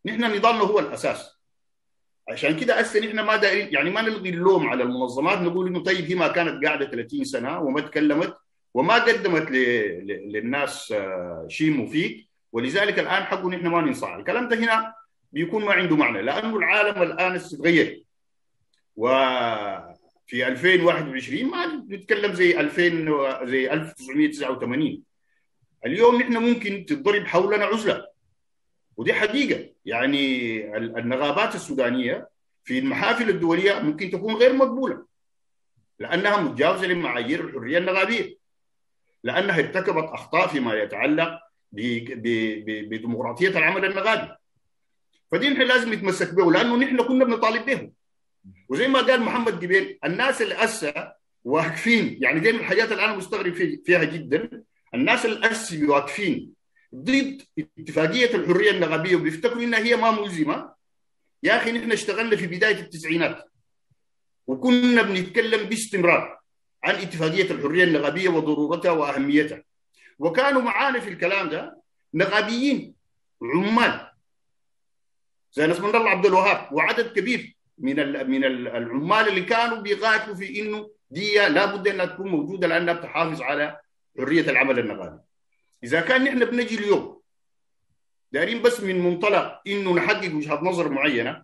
[0.05, 1.41] نحن نضالنا هو الأساس.
[2.29, 6.05] عشان كده هسه نحن ما دايرين يعني ما نلغي اللوم على المنظمات نقول إنه طيب
[6.05, 8.37] هي ما كانت قاعدة 30 سنة وما تكلمت
[8.73, 9.55] وما قدمت ل...
[10.07, 10.31] ل...
[10.33, 10.93] للناس
[11.47, 12.27] شيء مفيد.
[12.51, 14.93] ولذلك الآن حقه نحن ما ننصاع الكلام ده هنا
[15.31, 18.03] بيكون ما عنده معنى لأنه العالم الآن تغير
[20.31, 25.01] وفي 2021 ما نتكلم زي 2000 زي 1989
[25.85, 28.07] اليوم نحن ممكن تضرب حولنا عزلة.
[28.97, 29.69] ودي حقيقة.
[29.85, 32.29] يعني النغابات السودانية
[32.63, 35.05] في المحافل الدولية ممكن تكون غير مقبولة.
[35.99, 38.37] لأنها متجاوزة لمعايير الحرية النغابيه
[39.23, 41.39] لأنها ارتكبت أخطاء فيما يتعلق
[41.71, 44.35] بديمقراطية العمل النغابي
[45.31, 47.93] فدي نحن لازم نتمسك به لأنه نحن كنا بنطالب بهم
[48.71, 51.13] وزي ما قال محمد جبيل الناس اللي اسا
[51.43, 53.53] واقفين يعني دي من الحاجات اللي أنا مستغرب
[53.85, 54.63] فيها جدا.
[54.93, 56.53] الناس اللي اسا واقفين
[56.95, 57.41] ضد
[57.79, 60.73] اتفاقية الحرية النغابيه وبيفتكروا إنها هي ما ملزمة.
[61.43, 63.43] يا أخي نحن اشتغلنا في بداية التسعينات
[64.47, 66.39] وكنا بنتكلم باستمرار
[66.83, 69.63] عن اتفاقية الحرية النغابيه وضرورتها وأهميتها.
[70.19, 71.81] وكانوا معانا في الكلام ده
[72.13, 72.95] نغابيين
[73.41, 74.07] عمال
[75.53, 77.60] زي من الله عبد الوهاب وعدد كبير.
[77.81, 77.95] من
[78.29, 83.79] من العمال اللي كانوا بيقاتلوا في إنه دي لابد انها تكون موجودة لانها بتحافظ على
[84.17, 85.19] حرية العمل النغابي
[85.83, 87.21] إذا كان نحن بنجي اليوم
[88.31, 91.43] دايرين بس من منطلق إنه نحقق وجهه نظر معينة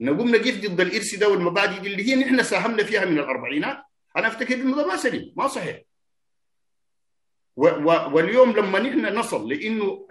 [0.00, 3.82] نقوم نقف ضد الإرث ده والمبادئ اللي هي نحن ساهمنا فيها من الأربعينات
[4.16, 5.82] أنا أفتكر إنه ده ما سليم ما صحيح.
[7.56, 10.08] و و واليوم لما نحن نصل لإنه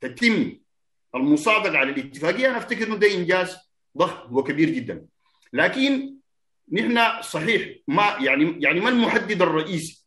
[0.00, 0.58] تتم
[1.14, 3.56] المصادقه على الاتفاقية أنا أفتكر إنه ده إنجاز
[3.98, 5.06] ضخم وكبير جدا.
[5.52, 6.14] لكن
[6.72, 10.06] نحن صحيح ما يعني يعني ما المحدد الرئيسي؟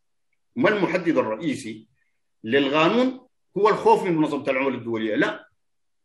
[0.56, 1.88] ما المحدد الرئيسي
[2.44, 3.28] للقانون
[3.58, 5.16] هو الخوف من منظمة العمل الدولية.
[5.16, 5.50] لا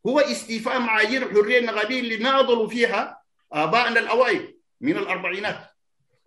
[0.06, 3.22] هو استيفاء معايير الحريه النغابيه اللي ناضلوا فيها
[3.52, 5.70] ابائنا الأوائل من الأربعينات.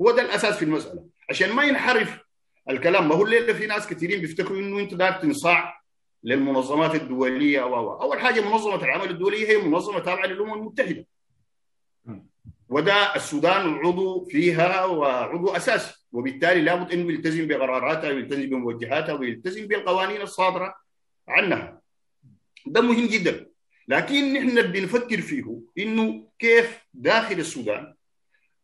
[0.02, 1.06] هو ده الأساس في المسألة.
[1.30, 2.20] عشان ما ينحرف
[2.70, 3.10] الكلام.
[3.10, 5.82] ما هو الليلة في ناس كثيرين بيفتكروا إنه أنت دار تنصاع
[6.24, 8.02] للمنظمات الدولية أو.
[8.02, 11.06] أول حاجة منظمة العمل الدولية هي منظمة تابعة للأمم المتحدة.
[12.74, 20.22] وده السودان عضو فيها وعضو أساسي وبالتالي لابد إنه يلتزم بقراراتها ويلتزم بموجهاتها ويلتزم بالقوانين
[20.22, 20.76] الصادرة
[21.28, 21.82] عنها.
[22.66, 23.46] ده مهم جدا.
[23.88, 27.94] لكن نحن بنفكر فيه إنه كيف داخل السودان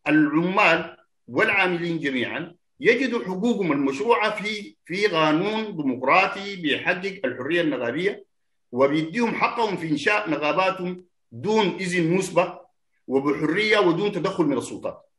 [0.08, 0.98] العمال
[1.28, 8.26] والعاملين جميعا يجدوا حقوقهم المشروعة في في قانون ديمقراطي بيحقق الحرية النغابيه
[8.72, 12.69] وبيديهم حقهم في إنشاء نغاباتهم دون إذن مسبق
[13.10, 15.10] وبحرية ودون تدخل من السلطات.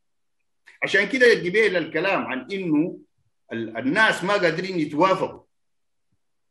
[0.83, 2.99] عشان كده قبيل الكلام عن إنه
[3.53, 5.43] الناس ما قادرين يتوافقوا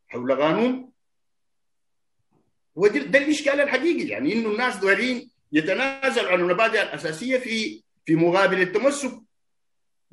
[0.08, 0.90] حول قانون
[2.74, 9.20] وده الاشكال الحقيقي يعني إنه الناس دارين يتنازلوا عن المبادئ الأساسية في في مقابل التمسك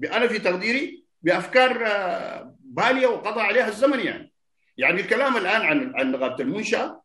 [0.03, 1.73] أنا في تقديري بأفكار
[2.59, 4.31] بالية وقضى عليها الزمن يعني
[4.77, 7.01] يعني الكلام الآن عن عن نقابة المنشأة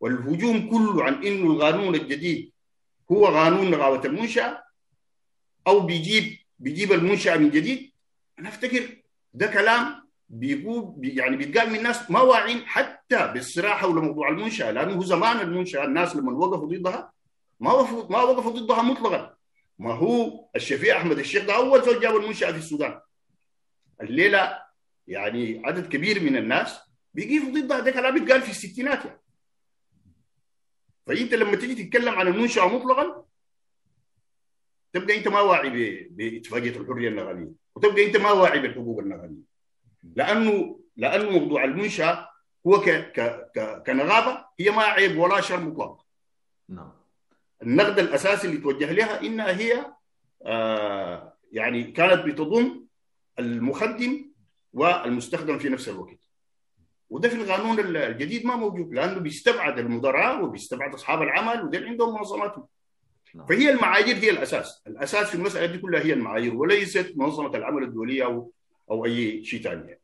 [0.00, 2.52] والهجوم كله عن إنه القانون الجديد
[3.12, 4.62] هو قانون نقابه المنشاه
[5.66, 7.92] أو بيجيب بيجيب المنشاه من جديد.
[8.38, 9.02] أنا أفتكر
[9.34, 15.04] ده كلام بيقول يعني بيتقال من ناس ما واعين حتى بالصراع حول موضوع المنشاه لأنه
[15.04, 17.12] زمان المنشاه الناس لما وقفوا ضدها
[17.60, 19.34] ما وقفوا ما وقفوا ضدها مطلقا.
[19.78, 23.00] ما هو الشفيع أحمد الشيخ ده أول زول جاب المنشاه في السودان.
[24.02, 24.58] الليلة
[25.06, 26.78] يعني عدد كبير من الناس
[27.14, 27.80] بيقفوا ضدها.
[27.80, 29.20] ده كلام بيتقال في الستينات يعني.
[31.08, 33.24] فأنت لما تيجي تتكلم عن المنشأة مطلقا
[34.92, 35.70] تبقى أنت ما واعي
[36.10, 39.42] باتفاقية الحرية النغمية وتبقى أنت ما واعي بالحقوق النغمية.
[40.16, 42.28] لأنه لأنه موضوع المنشأة
[42.66, 43.20] هو ك ك
[43.54, 46.06] ك كنغابه هي ما عيب ولا شر مطلق.
[46.68, 46.92] نعم.
[47.62, 49.92] النقد الأساسي اللي توجه لها إنها هي
[50.42, 52.86] آه يعني كانت بتضم
[53.38, 54.30] المخدم
[54.72, 56.27] والمستخدم في نفس الوقت.
[57.10, 62.64] وده في القانون الجديد ما موجود لأنه بيستبعد المدراء وبيستبعد أصحاب العمل ودول عندهم منظماتهم
[63.48, 64.82] فهي المعايير هي الأساس.
[64.86, 68.50] الأساس في المسألة دي كلها هي المعايير وليست منظمة العمل الدولية أو
[68.90, 69.98] أو أي شيء ثاني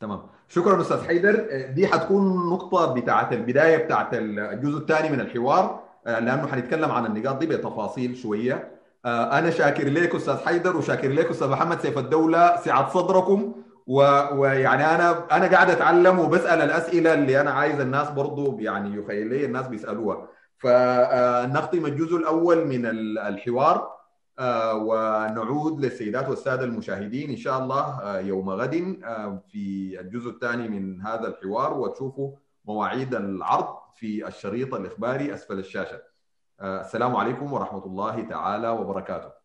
[0.00, 0.22] تمام.
[0.48, 1.48] شكرا أستاذ حيدر.
[1.70, 5.84] دي حتكون نقطة بتاعت البدايه بتاعت الجزء الثاني من الحوار.
[6.06, 8.70] لأنه حنتكلم عن النقاط دي بتفاصيل شوية.
[9.06, 13.54] أنا شاكر لك أستاذ حيدر وشاكر لك أستاذ محمد سيف الدولة سعة صدركم.
[13.86, 19.44] ويعني أنا أنا قاعد أتعلم وبسأل الأسئلة اللي أنا عايز الناس برضو يعني يخيل لي
[19.44, 20.28] الناس بيسألوها.
[20.58, 22.86] فنختم الجزء الأول من
[23.18, 23.94] الحوار.
[24.74, 28.74] ونعود للسيدات والسادة المشاهدين إن شاء الله يوم غد
[29.52, 31.78] في الجزء الثاني من هذا الحوار.
[31.78, 32.32] وتشوفوا
[32.64, 36.02] مواعيد العرض في الشريط الإخباري أسفل الشاشة.
[36.62, 39.43] السلام عليكم ورحمة الله تعالى وبركاته.